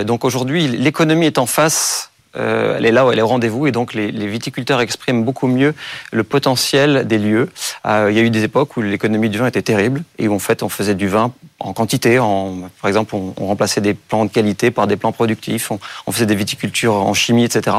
Donc 0.06 0.26
aujourd'hui, 0.26 0.68
l'économie 0.68 1.28
est 1.28 1.38
en 1.38 1.46
face 1.46 2.10
euh, 2.38 2.76
elle 2.78 2.86
est 2.86 2.92
là, 2.92 3.08
elle 3.12 3.20
est 3.20 3.24
au 3.24 3.28
rendez-vous, 3.28 3.68
et 3.68 3.72
donc 3.72 3.94
les, 3.94 4.12
les, 4.12 4.28
viticulteurs 4.28 4.82
expriment 4.82 5.24
beaucoup 5.24 5.48
mieux 5.48 5.74
le 6.12 6.24
potentiel 6.24 7.08
des 7.08 7.18
lieux. 7.18 7.50
Euh, 7.86 8.08
il 8.10 8.18
y 8.18 8.20
a 8.20 8.24
eu 8.24 8.30
des 8.30 8.44
époques 8.44 8.78
où 8.78 8.82
l'économie 8.82 9.30
du 9.30 9.38
vin 9.38 9.48
était 9.48 9.62
terrible, 9.62 10.04
et 10.18 10.28
où 10.28 10.34
en 10.34 10.40
fait 10.40 10.64
on 10.64 10.70
faisait 10.70 10.96
du 10.96 11.08
vin 11.08 11.34
en 11.60 11.74
quantité. 11.74 12.20
En, 12.20 12.70
par 12.82 12.88
exemple, 12.88 13.16
on, 13.16 13.48
remplaçait 13.48 13.82
des 13.82 13.94
plants 13.94 14.26
de 14.26 14.32
qualité 14.32 14.72
par 14.72 14.88
des 14.88 14.98
plants 14.98 15.12
productifs, 15.12 15.72
on, 15.72 16.12
faisait 16.12 16.26
des 16.26 16.36
viticultures 16.36 16.94
en 16.94 17.14
chimie, 17.14 17.44
etc. 17.44 17.78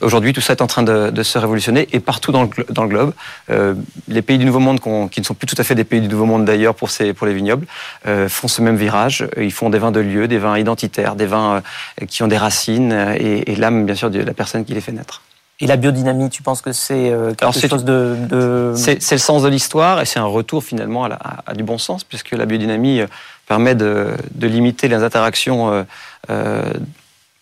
Aujourd'hui, 0.00 0.32
tout 0.32 0.40
ça 0.40 0.52
est 0.52 0.62
en 0.62 0.66
train 0.66 0.82
de, 0.82 1.22
se 1.22 1.38
révolutionner, 1.38 1.88
et 1.92 2.00
partout 2.00 2.32
dans 2.32 2.42
le, 2.42 2.88
globe. 2.88 3.14
Euh, 3.50 3.74
les 4.08 4.22
pays 4.22 4.38
du 4.38 4.44
Nouveau 4.44 4.58
Monde, 4.58 4.80
qui 5.10 5.20
ne 5.20 5.24
sont 5.24 5.34
plus 5.34 5.46
tout 5.46 5.56
à 5.58 5.64
fait 5.64 5.74
des 5.74 5.84
pays 5.84 6.00
du 6.00 6.08
Nouveau 6.08 6.26
Monde 6.26 6.44
d'ailleurs 6.44 6.74
pour, 6.74 6.88
les 6.98 7.34
vignobles, 7.34 7.66
euh, 8.06 8.28
font 8.28 8.48
ce 8.48 8.60
même 8.60 8.76
virage. 8.76 9.26
Ils 9.36 9.52
font 9.52 9.70
des 9.70 9.78
vins 9.78 9.92
de 9.92 10.00
lieu, 10.00 10.28
des 10.28 10.38
vins 10.38 10.58
identitaires, 10.58 11.16
des 11.16 11.26
vins 11.26 11.62
euh, 12.02 12.06
qui 12.06 12.22
ont 12.22 12.28
des 12.28 12.38
racines, 12.38 12.92
et 13.18 13.56
l'âme, 13.56 13.86
bien 13.86 13.94
sûr, 13.94 14.10
de 14.10 14.20
la 14.20 14.34
personne 14.34 14.64
qui 14.64 14.74
les 14.74 14.80
fait 14.80 14.92
naître. 14.92 15.22
Et 15.64 15.66
la 15.66 15.76
biodynamie, 15.76 16.28
tu 16.28 16.42
penses 16.42 16.60
que 16.60 16.72
c'est 16.72 17.10
euh, 17.10 17.28
quelque 17.30 17.42
Alors, 17.42 17.54
chose 17.54 17.84
de... 17.86 18.16
de... 18.28 18.74
C'est 18.76 19.12
le 19.12 19.18
sens 19.18 19.42
de 19.42 19.48
l'histoire 19.48 20.02
et 20.02 20.04
c'est 20.04 20.18
un 20.18 20.26
retour 20.26 20.62
finalement 20.62 21.04
à, 21.04 21.08
la, 21.08 21.14
à, 21.14 21.42
à, 21.46 21.54
du 21.54 21.62
bon 21.62 21.78
sens, 21.78 22.04
puisque 22.04 22.32
la 22.32 22.44
biodynamie 22.44 23.00
euh, 23.00 23.06
permet 23.46 23.74
de, 23.74 24.08
de 24.32 24.46
limiter 24.46 24.88
les 24.88 24.96
interactions 24.96 25.72
euh, 25.72 25.82
euh, 26.28 26.70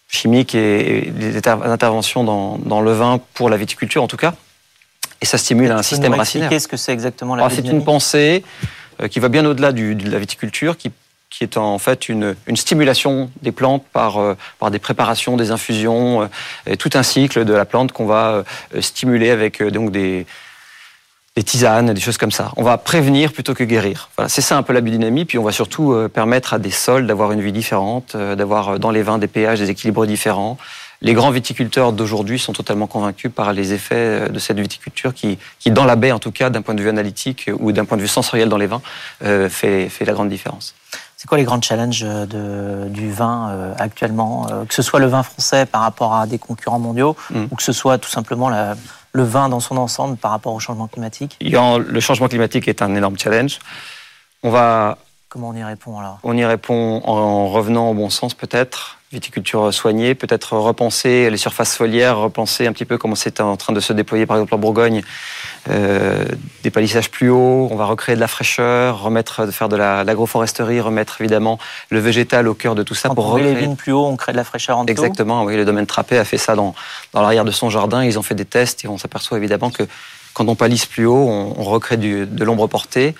chimiques 0.06 0.54
et, 0.54 1.08
et 1.08 1.10
les 1.10 1.36
interventions 1.36 2.22
dans, 2.22 2.58
dans, 2.58 2.80
le 2.80 2.92
vin 2.92 3.18
pour 3.34 3.50
la 3.50 3.56
viticulture 3.56 4.04
en 4.04 4.08
tout 4.08 4.16
cas. 4.16 4.34
Et 5.20 5.26
ça 5.26 5.36
stimule 5.36 5.66
et 5.66 5.70
un 5.70 5.82
système 5.82 6.14
racinaire. 6.14 6.48
Qu'est-ce 6.48 6.68
que 6.68 6.76
c'est 6.76 6.92
exactement 6.92 7.34
la 7.34 7.48
biodynamie 7.48 7.68
C'est 7.70 7.74
une 7.76 7.84
pensée 7.84 8.44
qui 9.10 9.18
va 9.18 9.30
bien 9.30 9.44
au-delà 9.44 9.72
de 9.72 10.08
la 10.08 10.20
viticulture, 10.20 10.76
qui 10.76 10.92
qui 11.32 11.44
est 11.44 11.56
en 11.56 11.78
fait 11.78 12.10
une, 12.10 12.36
stimulation 12.54 13.30
des 13.40 13.52
plantes 13.52 13.84
par, 13.92 14.18
euh, 14.18 14.36
par 14.58 14.70
des 14.70 14.78
préparations, 14.78 15.36
des 15.38 15.50
infusions, 15.50 16.28
euh, 16.68 16.76
tout 16.76 16.90
un 16.92 17.02
cycle 17.02 17.46
de 17.46 17.54
la 17.54 17.64
plante 17.64 17.90
qu'on 17.90 18.04
va 18.04 18.44
euh, 18.74 18.80
stimuler 18.82 19.30
avec 19.30 19.62
donc 19.62 19.90
des, 19.90 20.26
tisanes, 21.42 21.94
des 21.94 22.00
choses 22.02 22.18
comme 22.18 22.30
ça. 22.30 22.52
On 22.58 22.62
va 22.62 22.76
prévenir 22.76 23.32
plutôt 23.32 23.54
que 23.54 23.64
guérir. 23.64 24.10
C'est 24.28 24.42
ça 24.42 24.58
un 24.58 24.62
peu 24.62 24.74
la 24.74 24.82
biodynamie. 24.82 25.24
Puis 25.24 25.38
on 25.38 25.42
va 25.42 25.52
surtout 25.52 25.96
permettre 26.12 26.52
à 26.52 26.58
des 26.58 26.70
sols 26.70 27.06
d'avoir 27.06 27.32
une 27.32 27.40
vie 27.40 27.52
différente, 27.52 28.14
d'avoir 28.14 28.78
dans 28.78 28.90
les 28.90 29.02
vins 29.02 29.16
des 29.16 29.28
pH, 29.28 29.58
des 29.58 29.70
équilibres 29.70 30.04
différents. 30.04 30.58
Les 31.00 31.14
grands 31.14 31.30
viticulteurs 31.30 31.94
d'aujourd'hui 31.94 32.38
sont 32.38 32.52
totalement 32.52 32.86
convaincus 32.86 33.30
par 33.34 33.54
les 33.54 33.72
effets 33.72 34.28
de 34.28 34.38
cette 34.38 34.60
viticulture 34.60 35.14
qui, 35.14 35.38
qui 35.58 35.70
dans 35.70 35.86
la 35.86 35.96
baie 35.96 36.12
en 36.12 36.18
tout 36.18 36.32
cas, 36.32 36.50
d'un 36.50 36.60
point 36.60 36.74
de 36.74 36.82
vue 36.82 36.90
analytique 36.90 37.50
ou 37.58 37.72
d'un 37.72 37.86
point 37.86 37.96
de 37.96 38.02
vue 38.02 38.08
sensoriel 38.08 38.50
dans 38.50 38.58
les 38.58 38.66
vins, 38.66 38.82
fait, 39.48 39.88
fait 39.88 40.04
la 40.04 40.12
grande 40.12 40.28
différence. 40.28 40.74
C'est 41.22 41.28
quoi 41.28 41.38
les 41.38 41.44
grands 41.44 41.62
challenges 41.62 42.00
de, 42.00 42.88
du 42.88 43.12
vin 43.12 43.50
euh, 43.50 43.74
actuellement 43.78 44.48
euh, 44.50 44.64
Que 44.64 44.74
ce 44.74 44.82
soit 44.82 44.98
le 44.98 45.06
vin 45.06 45.22
français 45.22 45.66
par 45.66 45.82
rapport 45.82 46.16
à 46.16 46.26
des 46.26 46.40
concurrents 46.40 46.80
mondiaux 46.80 47.16
mm. 47.30 47.44
ou 47.48 47.54
que 47.54 47.62
ce 47.62 47.70
soit 47.70 47.98
tout 47.98 48.10
simplement 48.10 48.48
la, 48.48 48.74
le 49.12 49.22
vin 49.22 49.48
dans 49.48 49.60
son 49.60 49.76
ensemble 49.76 50.16
par 50.16 50.32
rapport 50.32 50.52
au 50.52 50.58
changement 50.58 50.88
climatique? 50.88 51.36
Le 51.40 52.00
changement 52.00 52.26
climatique 52.26 52.66
est 52.66 52.82
un 52.82 52.92
énorme 52.96 53.16
challenge. 53.16 53.60
On 54.42 54.50
va. 54.50 54.98
Comment 55.32 55.48
on 55.48 55.54
y 55.54 55.64
répond 55.64 55.98
alors? 55.98 56.18
On 56.24 56.36
y 56.36 56.44
répond 56.44 57.00
en 57.06 57.48
revenant 57.48 57.88
au 57.88 57.94
bon 57.94 58.10
sens 58.10 58.34
peut-être, 58.34 58.98
viticulture 59.12 59.72
soignée, 59.72 60.14
peut-être 60.14 60.58
repenser 60.58 61.30
les 61.30 61.38
surfaces 61.38 61.74
foliaires, 61.74 62.18
repenser 62.18 62.66
un 62.66 62.72
petit 62.74 62.84
peu 62.84 62.98
comment 62.98 63.14
c'est 63.14 63.40
en 63.40 63.56
train 63.56 63.72
de 63.72 63.80
se 63.80 63.94
déployer 63.94 64.26
par 64.26 64.36
exemple 64.36 64.54
en 64.54 64.58
Bourgogne, 64.58 65.00
euh, 65.70 66.26
des 66.64 66.70
palissages 66.70 67.10
plus 67.10 67.30
hauts, 67.30 67.66
on 67.70 67.76
va 67.76 67.86
recréer 67.86 68.14
de 68.14 68.20
la 68.20 68.28
fraîcheur, 68.28 69.00
remettre, 69.00 69.50
faire 69.50 69.70
de 69.70 69.76
l'agroforesterie, 69.76 70.82
remettre 70.82 71.22
évidemment 71.22 71.58
le 71.88 71.98
végétal 71.98 72.46
au 72.46 72.52
cœur 72.52 72.74
de 72.74 72.82
tout 72.82 72.94
ça. 72.94 73.08
Quand 73.08 73.14
pour 73.14 73.28
on 73.28 73.30
recréer... 73.30 73.54
les 73.54 73.58
vignes 73.58 73.76
plus 73.76 73.92
haut, 73.92 74.04
on 74.04 74.16
crée 74.16 74.32
de 74.32 74.36
la 74.36 74.44
fraîcheur 74.44 74.76
en 74.76 74.84
dessous? 74.84 74.92
Exactement, 74.92 75.44
oui, 75.44 75.56
le 75.56 75.64
domaine 75.64 75.86
Trappé 75.86 76.18
a 76.18 76.26
fait 76.26 76.36
ça 76.36 76.54
dans, 76.56 76.74
dans 77.14 77.22
l'arrière 77.22 77.46
de 77.46 77.52
son 77.52 77.70
jardin, 77.70 78.04
ils 78.04 78.18
ont 78.18 78.22
fait 78.22 78.34
des 78.34 78.44
tests 78.44 78.84
et 78.84 78.88
on 78.88 78.98
s'aperçoit 78.98 79.38
évidemment 79.38 79.70
que 79.70 79.84
quand 80.34 80.48
on 80.48 80.54
palisse 80.54 80.86
plus 80.86 81.06
haut, 81.06 81.28
on, 81.28 81.54
on 81.58 81.64
recrée 81.64 81.96
du, 81.96 82.26
de 82.26 82.44
l'ombre 82.44 82.66
portée 82.66 83.14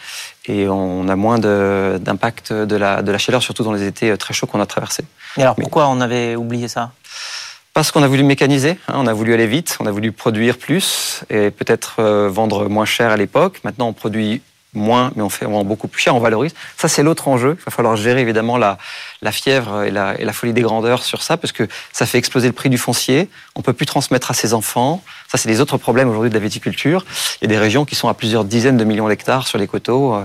et 0.47 0.69
on 0.69 1.09
a 1.09 1.17
moins 1.17 1.39
d'impact 1.39 2.53
de, 2.53 2.65
de, 2.65 2.77
la, 2.77 3.03
de 3.03 3.13
la 3.13 3.19
chaleur, 3.19 3.43
surtout 3.43 3.65
dans 3.65 3.73
les 3.73 3.87
étés 3.87 4.17
très 4.17 4.35
chauds 4.35 4.47
qu'on 4.47 4.61
a 4.61 4.67
traversés. 4.67 5.05
Et 5.37 5.43
alors 5.43 5.55
pourquoi 5.57 5.89
on 5.89 6.01
avait 6.01 6.37
oublié 6.37 6.69
ça? 6.69 6.93
Parce 7.75 7.91
qu'on 7.91 8.03
a 8.03 8.09
voulu 8.09 8.23
mécaniser, 8.23 8.79
hein, 8.89 8.95
on 8.97 9.07
a 9.07 9.15
voulu 9.15 9.33
aller 9.33 9.47
vite, 9.47 9.79
on 9.81 9.87
a 9.87 9.91
voulu 9.91 10.13
produire 10.13 10.59
plus 10.59 11.23
et 11.31 11.51
peut-être 11.51 12.01
euh, 12.01 12.29
vendre 12.29 12.69
moins 12.69 12.85
cher 12.85 13.11
à 13.11 13.17
l'époque. 13.17 13.61
Maintenant, 13.65 13.89
on 13.89 13.93
produit 13.95 14.43
moins, 14.75 15.13
mais 15.17 15.23
on 15.23 15.29
fait 15.29 15.47
on 15.47 15.65
beaucoup 15.65 15.89
plus 15.89 16.01
cher, 16.01 16.17
on 16.17 16.21
valorise. 16.21 16.55
Ça, 16.77 16.89
c'est 16.89 17.03
l'autre 17.03 17.29
enjeu. 17.29 17.57
Il 17.59 17.65
va 17.65 17.71
falloir 17.71 17.97
gérer 17.97 18.21
évidemment 18.21 18.57
la, 18.57 18.79
la 19.21 19.33
fièvre 19.33 19.83
et 19.83 19.91
la, 19.91 20.19
et 20.19 20.25
la, 20.25 20.33
folie 20.33 20.53
des 20.53 20.63
grandeurs 20.63 21.03
sur 21.03 21.23
ça, 21.23 21.37
parce 21.37 21.53
que 21.53 21.69
ça 21.93 22.07
fait 22.07 22.19
exploser 22.19 22.47
le 22.47 22.55
prix 22.55 22.71
du 22.71 22.79
foncier. 22.79 23.29
On 23.55 23.63
peut 23.63 23.75
plus 23.75 23.87
transmettre 23.87 24.31
à 24.31 24.35
ses 24.35 24.55
enfants. 24.55 25.03
Ça, 25.31 25.39
c'est 25.39 25.49
les 25.49 25.61
autres 25.61 25.77
problèmes 25.77 26.09
aujourd'hui 26.09 26.31
de 26.31 26.35
la 26.35 26.41
viticulture. 26.41 27.05
Il 27.41 27.45
y 27.45 27.47
a 27.47 27.49
des 27.49 27.59
régions 27.59 27.85
qui 27.85 27.95
sont 27.95 28.09
à 28.09 28.15
plusieurs 28.15 28.45
dizaines 28.45 28.77
de 28.77 28.85
millions 28.85 29.09
d'hectares 29.09 29.47
sur 29.47 29.59
les 29.59 29.67
coteaux, 29.67 30.15
euh, 30.15 30.25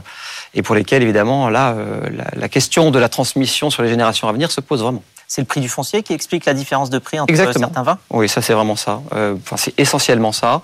et 0.53 0.61
pour 0.61 0.75
lesquelles, 0.75 1.03
évidemment, 1.03 1.49
là, 1.49 1.71
euh, 1.71 2.09
la, 2.09 2.25
la 2.33 2.49
question 2.49 2.91
de 2.91 2.99
la 2.99 3.09
transmission 3.09 3.69
sur 3.69 3.83
les 3.83 3.89
générations 3.89 4.29
à 4.29 4.31
venir 4.31 4.51
se 4.51 4.61
pose 4.61 4.81
vraiment 4.81 5.03
c'est 5.27 5.41
le 5.41 5.45
prix 5.45 5.59
du 5.59 5.69
foncier 5.69 6.03
qui 6.03 6.13
explique 6.13 6.45
la 6.45 6.53
différence 6.53 6.89
de 6.89 6.99
prix 6.99 7.19
entre 7.19 7.29
Exactement. 7.29 7.67
certains 7.67 7.83
vins? 7.83 7.99
Oui, 8.09 8.29
ça 8.29 8.41
c'est 8.41 8.53
vraiment 8.53 8.77
ça. 8.77 9.01
Euh, 9.13 9.35
enfin, 9.43 9.57
c'est 9.57 9.77
essentiellement 9.77 10.31
ça. 10.31 10.61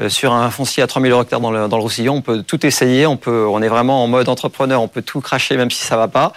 Euh, 0.00 0.08
sur 0.08 0.32
un 0.32 0.50
foncier 0.50 0.82
à 0.82 0.86
3000 0.86 1.12
euros 1.12 1.22
hectares 1.22 1.40
dans 1.40 1.50
le, 1.50 1.68
dans 1.68 1.76
le 1.76 1.82
Roussillon, 1.82 2.16
on 2.16 2.22
peut 2.22 2.42
tout 2.42 2.64
essayer, 2.64 3.06
on, 3.06 3.16
peut, 3.16 3.46
on 3.46 3.60
est 3.60 3.68
vraiment 3.68 4.02
en 4.02 4.06
mode 4.06 4.28
entrepreneur, 4.28 4.80
on 4.80 4.88
peut 4.88 5.02
tout 5.02 5.20
cracher 5.20 5.56
même 5.56 5.70
si 5.70 5.84
ça 5.84 5.96
va 5.96 6.08
pas. 6.08 6.32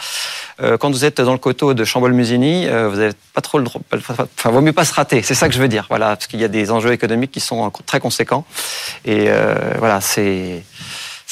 Euh, 0.62 0.78
quand 0.78 0.92
vous 0.92 1.06
êtes 1.06 1.22
dans 1.22 1.32
le 1.32 1.38
coteau 1.38 1.74
de 1.74 1.86
Chambol-Musigny, 1.86 2.68
euh, 2.68 2.90
vous 2.90 3.00
avez 3.00 3.14
pas 3.34 3.42
trop 3.42 3.60
le 3.60 3.64
droit, 3.64 3.82
enfin, 3.94 4.50
vaut 4.50 4.62
mieux 4.62 4.74
pas 4.74 4.86
se 4.86 4.94
rater, 4.94 5.22
c'est 5.22 5.34
ça 5.34 5.48
que 5.48 5.56
je 5.56 5.62
veux 5.62 5.70
dire, 5.70 5.86
voilà, 5.90 6.08
parce 6.08 6.28
qu'il 6.28 6.42
y 6.42 6.44
a 6.44 6.50
des 6.50 6.72
enjeux 6.72 6.92
économiques 6.92 7.32
qui 7.32 7.40
sont 7.40 7.72
très 7.86 8.00
conséquents. 8.00 8.46
Et 9.06 9.30
voilà, 9.80 10.02
c'est 10.02 10.64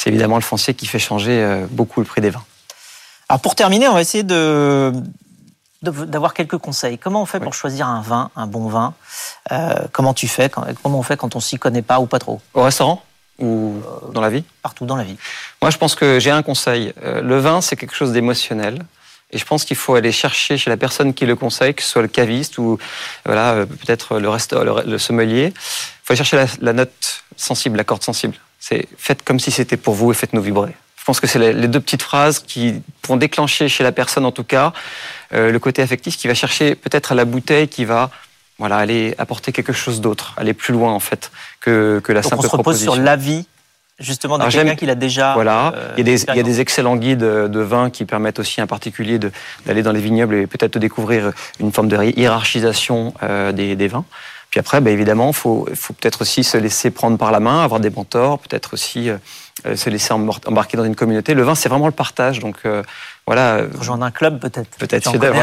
évidemment 0.05 0.35
le 0.35 0.41
foncier 0.41 0.73
qui 0.73 0.85
fait 0.85 0.99
changer 0.99 1.65
beaucoup 1.69 1.99
le 1.99 2.05
prix 2.05 2.21
des 2.21 2.29
vins. 2.29 2.43
Alors 3.29 3.39
pour 3.39 3.55
terminer, 3.55 3.87
on 3.87 3.93
va 3.93 4.01
essayer 4.01 4.23
de, 4.23 4.91
d'avoir 5.81 6.33
quelques 6.33 6.57
conseils. 6.57 6.97
Comment 6.97 7.21
on 7.21 7.25
fait 7.25 7.39
pour 7.39 7.53
choisir 7.53 7.87
un 7.87 8.01
vin, 8.01 8.29
un 8.35 8.47
bon 8.47 8.67
vin 8.67 8.93
euh, 9.51 9.73
Comment 9.91 10.13
tu 10.13 10.27
fais 10.27 10.49
Comment 10.49 10.99
on 10.99 11.03
fait 11.03 11.17
quand 11.17 11.35
on 11.35 11.39
s'y 11.39 11.57
connaît 11.57 11.81
pas 11.81 11.99
ou 11.99 12.05
pas 12.05 12.19
trop? 12.19 12.39
Au 12.53 12.63
restaurant 12.63 13.03
ou 13.39 13.81
dans 14.13 14.21
la 14.21 14.29
vie? 14.29 14.43
Partout 14.61 14.85
dans 14.85 14.95
la 14.95 15.03
vie. 15.03 15.17
Moi, 15.61 15.71
je 15.71 15.77
pense 15.77 15.95
que 15.95 16.19
j'ai 16.19 16.29
un 16.29 16.43
conseil. 16.43 16.93
Euh, 17.03 17.21
le 17.21 17.39
vin, 17.39 17.61
c'est 17.61 17.75
quelque 17.75 17.95
chose 17.95 18.11
d'émotionnel. 18.11 18.85
Et 19.31 19.37
je 19.37 19.45
pense 19.45 19.63
qu'il 19.63 19.77
faut 19.77 19.95
aller 19.95 20.11
chercher 20.11 20.57
chez 20.57 20.69
la 20.69 20.77
personne 20.77 21.13
qui 21.13 21.25
le 21.25 21.35
conseille, 21.35 21.73
que 21.73 21.81
ce 21.81 21.89
soit 21.89 22.01
le 22.01 22.09
caviste 22.09 22.57
ou 22.57 22.77
voilà, 23.25 23.53
euh, 23.53 23.65
peut-être 23.65 24.19
le, 24.19 24.29
le, 24.29 24.91
le, 24.91 24.97
sommelier. 24.97 25.53
Il 25.55 25.59
faut 26.03 26.11
aller 26.13 26.17
chercher 26.17 26.37
la, 26.37 26.45
la 26.59 26.73
note 26.73 27.23
sensible, 27.37 27.77
la 27.77 27.83
corde 27.83 28.03
sensible. 28.03 28.35
C'est 28.59 28.87
faites 28.97 29.23
comme 29.23 29.39
si 29.39 29.49
c'était 29.49 29.77
pour 29.77 29.95
vous 29.95 30.11
et 30.11 30.13
faites-nous 30.13 30.41
vibrer. 30.41 30.75
Je 31.01 31.05
pense 31.05 31.19
que 31.19 31.25
c'est 31.25 31.53
les 31.53 31.67
deux 31.67 31.79
petites 31.79 32.03
phrases 32.03 32.37
qui 32.37 32.75
vont 33.07 33.17
déclencher 33.17 33.67
chez 33.67 33.83
la 33.83 33.91
personne, 33.91 34.23
en 34.23 34.31
tout 34.31 34.43
cas, 34.43 34.71
euh, 35.33 35.51
le 35.51 35.57
côté 35.57 35.81
affectif 35.81 36.15
qui 36.15 36.27
va 36.27 36.35
chercher 36.35 36.75
peut-être 36.75 37.11
à 37.11 37.15
la 37.15 37.25
bouteille, 37.25 37.67
qui 37.67 37.85
va 37.85 38.11
voilà, 38.59 38.77
aller 38.77 39.15
apporter 39.17 39.51
quelque 39.51 39.73
chose 39.73 39.99
d'autre, 39.99 40.35
aller 40.37 40.53
plus 40.53 40.75
loin 40.75 40.93
en 40.93 40.99
fait 40.99 41.31
que, 41.59 41.99
que 42.03 42.11
la 42.11 42.21
Donc 42.21 42.29
simple 42.29 42.41
on 42.41 42.43
se 42.43 42.47
repose 42.49 42.61
proposition. 42.61 42.93
sur 42.93 43.01
l'avis 43.01 43.47
justement 43.97 44.37
de 44.37 44.45
quelqu'un 44.47 44.75
qui 44.75 44.85
l'a 44.85 44.93
déjà. 44.93 45.33
Voilà, 45.33 45.73
euh, 45.75 45.93
il, 45.97 46.07
y 46.07 46.11
a 46.11 46.15
des, 46.15 46.23
il 46.23 46.35
y 46.35 46.39
a 46.39 46.43
des 46.43 46.59
excellents 46.59 46.97
guides 46.97 47.17
de 47.19 47.59
vin 47.61 47.89
qui 47.89 48.05
permettent 48.05 48.37
aussi 48.37 48.61
à 48.61 48.65
un 48.65 48.67
particulier 48.67 49.17
d'aller 49.65 49.81
dans 49.81 49.91
les 49.91 50.01
vignobles 50.01 50.35
et 50.35 50.45
peut-être 50.45 50.73
de 50.73 50.79
découvrir 50.79 51.31
une 51.59 51.71
forme 51.71 51.87
de 51.87 51.97
hiérarchisation 52.15 53.15
euh, 53.23 53.51
des, 53.51 53.75
des 53.75 53.87
vins. 53.87 54.05
Puis 54.51 54.59
après, 54.59 54.81
bah, 54.81 54.91
évidemment, 54.91 55.29
il 55.29 55.35
faut, 55.35 55.67
faut 55.73 55.93
peut-être 55.93 56.21
aussi 56.21 56.43
se 56.43 56.57
laisser 56.57 56.91
prendre 56.91 57.17
par 57.17 57.31
la 57.31 57.39
main, 57.39 57.63
avoir 57.63 57.79
des 57.79 57.89
mentors, 57.89 58.37
peut-être 58.39 58.73
aussi 58.73 59.09
euh, 59.09 59.17
se 59.75 59.89
laisser 59.89 60.13
embarquer 60.13 60.77
dans 60.77 60.85
une 60.85 60.95
communauté. 60.95 61.33
Le 61.33 61.43
vin, 61.43 61.55
c'est 61.55 61.69
vraiment 61.69 61.87
le 61.87 61.91
partage. 61.91 62.39
Donc 62.39 62.57
euh, 62.65 62.83
voilà. 63.25 63.61
Rejoindre 63.77 64.03
un 64.03 64.11
club, 64.11 64.39
peut-être. 64.39 64.77
Peut-être 64.77 65.09
chef 65.09 65.19
d'œuvre. 65.19 65.41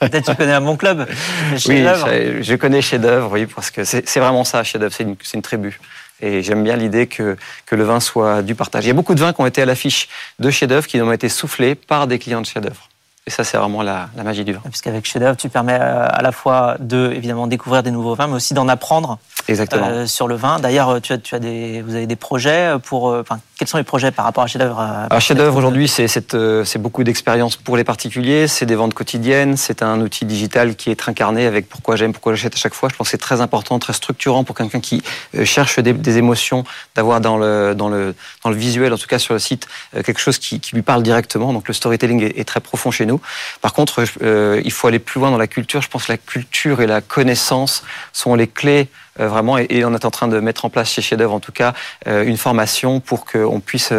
Peut-être 0.00 0.26
peut 0.26 0.32
tu 0.32 0.36
connais 0.36 0.52
un 0.52 0.60
bon 0.60 0.76
club. 0.76 1.06
Oui, 1.52 1.58
je, 1.58 2.38
je 2.42 2.54
connais 2.54 2.82
chef 2.82 3.00
d'œuvre, 3.00 3.32
oui, 3.32 3.46
parce 3.46 3.70
que 3.70 3.84
c'est 3.84 4.18
vraiment 4.18 4.44
ça, 4.44 4.62
chef 4.64 4.80
d'œuvre, 4.80 4.94
c'est 4.94 5.04
une, 5.04 5.16
une 5.34 5.42
tribu. 5.42 5.80
Et 6.20 6.42
j'aime 6.42 6.62
bien 6.62 6.76
l'idée 6.76 7.06
que, 7.06 7.36
que 7.66 7.74
le 7.74 7.84
vin 7.84 8.00
soit 8.00 8.42
du 8.42 8.54
partage. 8.54 8.84
Il 8.84 8.88
y 8.88 8.90
a 8.90 8.94
beaucoup 8.94 9.14
de 9.14 9.20
vins 9.20 9.32
qui 9.32 9.40
ont 9.40 9.46
été 9.46 9.62
à 9.62 9.66
l'affiche 9.66 10.08
de 10.38 10.50
chef 10.50 10.68
d'œuvre 10.68 10.86
qui 10.86 11.00
ont 11.00 11.12
été 11.12 11.28
soufflés 11.28 11.74
par 11.74 12.06
des 12.06 12.18
clients 12.18 12.40
de 12.40 12.46
chef 12.46 12.62
d'œuvre. 12.62 12.88
Et 13.26 13.30
ça, 13.30 13.42
c'est 13.42 13.56
vraiment 13.56 13.82
la, 13.82 14.10
la, 14.16 14.22
magie 14.22 14.44
du 14.44 14.52
vin. 14.52 14.60
Puisqu'avec 14.64 15.06
chef 15.06 15.22
d'œuvre, 15.22 15.36
tu 15.36 15.48
permets 15.48 15.72
à 15.72 16.20
la 16.20 16.30
fois 16.30 16.76
de, 16.78 17.10
évidemment, 17.14 17.46
découvrir 17.46 17.82
des 17.82 17.90
nouveaux 17.90 18.14
vins, 18.14 18.26
mais 18.26 18.34
aussi 18.34 18.52
d'en 18.52 18.68
apprendre 18.68 19.18
Exactement. 19.48 19.88
Euh, 19.88 20.06
sur 20.06 20.28
le 20.28 20.34
vin. 20.34 20.60
D'ailleurs, 20.60 21.00
tu 21.00 21.14
as, 21.14 21.18
tu 21.18 21.34
as 21.34 21.38
des, 21.38 21.80
vous 21.80 21.94
avez 21.94 22.06
des 22.06 22.16
projets 22.16 22.74
pour, 22.82 23.04
enfin, 23.04 23.40
quels 23.58 23.68
sont 23.68 23.78
les 23.78 23.84
projets 23.84 24.10
par 24.10 24.24
rapport 24.24 24.44
à 24.44 24.46
chef 24.46 24.60
d'œuvre 24.60 24.80
Alors, 24.80 25.20
chef 25.20 25.36
d'œuvre 25.36 25.56
aujourd'hui, 25.56 25.88
c'est 25.88 26.08
c'est 26.08 26.78
beaucoup 26.78 27.04
d'expérience 27.04 27.56
pour 27.56 27.76
les 27.76 27.84
particuliers, 27.84 28.48
c'est 28.48 28.66
des 28.66 28.74
ventes 28.74 28.94
quotidiennes, 28.94 29.56
c'est 29.56 29.82
un 29.82 30.00
outil 30.00 30.24
digital 30.24 30.76
qui 30.76 30.90
est 30.90 31.08
incarné 31.08 31.46
avec 31.46 31.68
pourquoi 31.68 31.96
j'aime, 31.96 32.12
pourquoi 32.12 32.34
j'achète 32.34 32.54
à 32.54 32.58
chaque 32.58 32.74
fois. 32.74 32.88
Je 32.90 32.96
pense 32.96 33.08
que 33.08 33.10
c'est 33.12 33.18
très 33.18 33.40
important, 33.40 33.78
très 33.78 33.92
structurant 33.92 34.44
pour 34.44 34.56
quelqu'un 34.56 34.80
qui 34.80 35.02
cherche 35.44 35.78
des, 35.78 35.92
des 35.92 36.18
émotions, 36.18 36.64
d'avoir 36.94 37.20
dans 37.20 37.36
le 37.36 37.74
dans 37.74 37.88
le 37.88 38.14
dans 38.42 38.50
le 38.50 38.56
visuel, 38.56 38.92
en 38.92 38.98
tout 38.98 39.06
cas 39.06 39.18
sur 39.18 39.34
le 39.34 39.40
site, 39.40 39.68
quelque 39.92 40.20
chose 40.20 40.38
qui, 40.38 40.60
qui 40.60 40.74
lui 40.74 40.82
parle 40.82 41.02
directement. 41.02 41.52
Donc 41.52 41.68
le 41.68 41.74
storytelling 41.74 42.22
est, 42.22 42.38
est, 42.38 42.44
très 42.44 42.60
profond 42.60 42.90
chez 42.90 43.06
nous. 43.06 43.20
Par 43.60 43.72
contre, 43.72 44.04
euh, 44.22 44.60
il 44.64 44.72
faut 44.72 44.88
aller 44.88 44.98
plus 44.98 45.20
loin 45.20 45.30
dans 45.30 45.38
la 45.38 45.46
culture. 45.46 45.82
Je 45.82 45.88
pense 45.88 46.06
que 46.06 46.12
la 46.12 46.18
culture 46.18 46.80
et 46.80 46.86
la 46.86 47.00
connaissance 47.00 47.84
sont 48.12 48.34
les 48.34 48.46
clés 48.46 48.88
euh, 48.88 49.03
vraiment, 49.18 49.58
et, 49.58 49.84
on 49.84 49.94
est 49.94 50.04
en 50.04 50.10
train 50.10 50.28
de 50.28 50.40
mettre 50.40 50.64
en 50.64 50.70
place 50.70 50.90
chez 50.90 51.02
Chef 51.02 51.18
d'œuvre, 51.18 51.34
en 51.34 51.40
tout 51.40 51.52
cas, 51.52 51.72
euh, 52.06 52.24
une 52.24 52.36
formation 52.36 53.00
pour 53.00 53.24
qu'on 53.24 53.60
puisse 53.60 53.92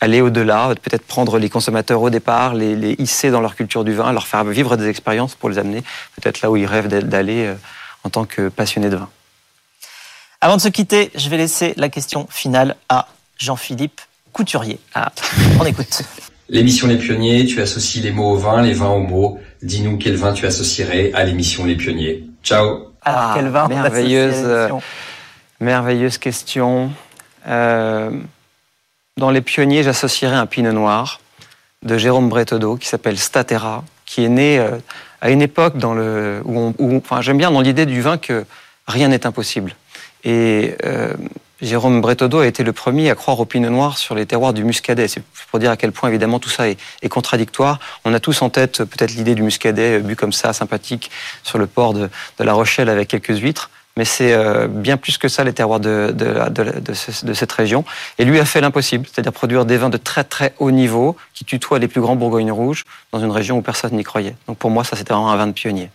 aller 0.00 0.20
au-delà, 0.20 0.72
peut-être 0.82 1.06
prendre 1.06 1.38
les 1.38 1.48
consommateurs 1.48 2.02
au 2.02 2.10
départ, 2.10 2.54
les, 2.54 2.74
les, 2.74 2.92
hisser 2.98 3.30
dans 3.30 3.40
leur 3.40 3.56
culture 3.56 3.84
du 3.84 3.94
vin, 3.94 4.12
leur 4.12 4.26
faire 4.26 4.44
vivre 4.44 4.76
des 4.76 4.88
expériences 4.88 5.34
pour 5.34 5.48
les 5.48 5.58
amener 5.58 5.82
peut-être 6.20 6.40
là 6.40 6.50
où 6.50 6.56
ils 6.56 6.66
rêvent 6.66 6.88
d'aller 6.88 7.46
euh, 7.46 7.54
en 8.04 8.10
tant 8.10 8.24
que 8.24 8.48
passionnés 8.48 8.90
de 8.90 8.96
vin. 8.96 9.08
Avant 10.40 10.56
de 10.56 10.60
se 10.60 10.68
quitter, 10.68 11.10
je 11.14 11.28
vais 11.28 11.36
laisser 11.36 11.74
la 11.76 11.88
question 11.88 12.26
finale 12.30 12.76
à 12.88 13.08
Jean-Philippe 13.38 14.00
Couturier. 14.32 14.80
Ah, 14.94 15.12
on 15.60 15.64
écoute. 15.64 16.02
L'émission 16.48 16.86
Les 16.86 16.98
Pionniers, 16.98 17.46
tu 17.46 17.60
associes 17.60 18.02
les 18.02 18.10
mots 18.10 18.32
au 18.32 18.36
vin, 18.36 18.62
les 18.62 18.72
vins 18.72 18.90
aux 18.90 19.00
mots. 19.00 19.38
Dis-nous 19.62 19.96
quel 19.96 20.16
vin 20.16 20.32
tu 20.32 20.46
associerais 20.46 21.10
à 21.14 21.24
l'émission 21.24 21.64
Les 21.64 21.76
Pionniers. 21.76 22.24
Ciao 22.42 22.92
alors, 23.04 23.20
ah, 23.20 23.32
quel 23.34 23.48
vin 23.48 23.66
merveilleuse, 23.66 24.44
euh, 24.44 24.68
merveilleuse 25.58 26.18
question. 26.18 26.92
Euh, 27.48 28.10
dans 29.16 29.30
les 29.30 29.40
pionniers, 29.40 29.82
j'associerais 29.82 30.36
un 30.36 30.46
pinot 30.46 30.72
noir 30.72 31.20
de 31.82 31.98
Jérôme 31.98 32.28
Breteau 32.28 32.76
qui 32.76 32.86
s'appelle 32.86 33.18
Statera, 33.18 33.84
qui 34.06 34.24
est 34.24 34.28
né 34.28 34.58
euh, 34.58 34.78
à 35.20 35.30
une 35.30 35.42
époque 35.42 35.78
dans 35.78 35.94
le, 35.94 36.42
où, 36.44 36.58
on, 36.58 36.74
où 36.78 36.96
enfin, 36.96 37.20
j'aime 37.22 37.38
bien 37.38 37.50
dans 37.50 37.60
l'idée 37.60 37.86
du 37.86 38.00
vin 38.00 38.18
que 38.18 38.44
rien 38.86 39.08
n'est 39.08 39.26
impossible. 39.26 39.74
Et 40.24 40.76
euh, 40.84 41.12
Jérôme 41.62 42.00
Breteau 42.00 42.40
a 42.40 42.46
été 42.46 42.64
le 42.64 42.72
premier 42.72 43.08
à 43.08 43.14
croire 43.14 43.38
au 43.38 43.44
pinot 43.44 43.70
noir 43.70 43.96
sur 43.96 44.16
les 44.16 44.26
terroirs 44.26 44.52
du 44.52 44.64
muscadet. 44.64 45.06
C'est 45.06 45.22
pour 45.48 45.60
dire 45.60 45.70
à 45.70 45.76
quel 45.76 45.92
point, 45.92 46.08
évidemment, 46.08 46.40
tout 46.40 46.50
ça 46.50 46.68
est, 46.68 47.08
contradictoire. 47.08 47.78
On 48.04 48.12
a 48.12 48.18
tous 48.18 48.42
en 48.42 48.50
tête 48.50 48.82
peut-être 48.82 49.12
l'idée 49.12 49.36
du 49.36 49.42
muscadet 49.42 50.00
bu 50.00 50.16
comme 50.16 50.32
ça, 50.32 50.52
sympathique, 50.52 51.12
sur 51.44 51.58
le 51.58 51.68
port 51.68 51.94
de, 51.94 52.10
La 52.40 52.52
Rochelle 52.52 52.88
avec 52.88 53.06
quelques 53.06 53.38
huîtres. 53.38 53.70
Mais 53.96 54.04
c'est 54.04 54.32
euh, 54.32 54.66
bien 54.66 54.96
plus 54.96 55.18
que 55.18 55.28
ça, 55.28 55.44
les 55.44 55.52
terroirs 55.52 55.78
de 55.78 56.12
cette 57.32 57.52
région. 57.52 57.84
Et 58.18 58.24
lui 58.24 58.40
a 58.40 58.44
fait 58.44 58.60
l'impossible, 58.60 59.06
c'est-à-dire 59.06 59.32
produire 59.32 59.64
des 59.64 59.76
vins 59.76 59.90
de 59.90 59.98
très 59.98 60.24
très 60.24 60.54
haut 60.58 60.72
niveau 60.72 61.16
qui 61.32 61.44
tutoient 61.44 61.78
les 61.78 61.88
plus 61.88 62.00
grands 62.00 62.16
bourgognes 62.16 62.50
rouges 62.50 62.82
dans 63.12 63.20
une 63.20 63.30
région 63.30 63.58
où 63.58 63.62
personne 63.62 63.92
n'y 63.92 64.02
croyait. 64.02 64.34
Donc 64.48 64.58
pour 64.58 64.70
moi, 64.70 64.82
ça 64.82 64.96
c'était 64.96 65.12
vraiment 65.12 65.30
un 65.30 65.36
vin 65.36 65.46
de 65.46 65.52
pionnier. 65.52 65.90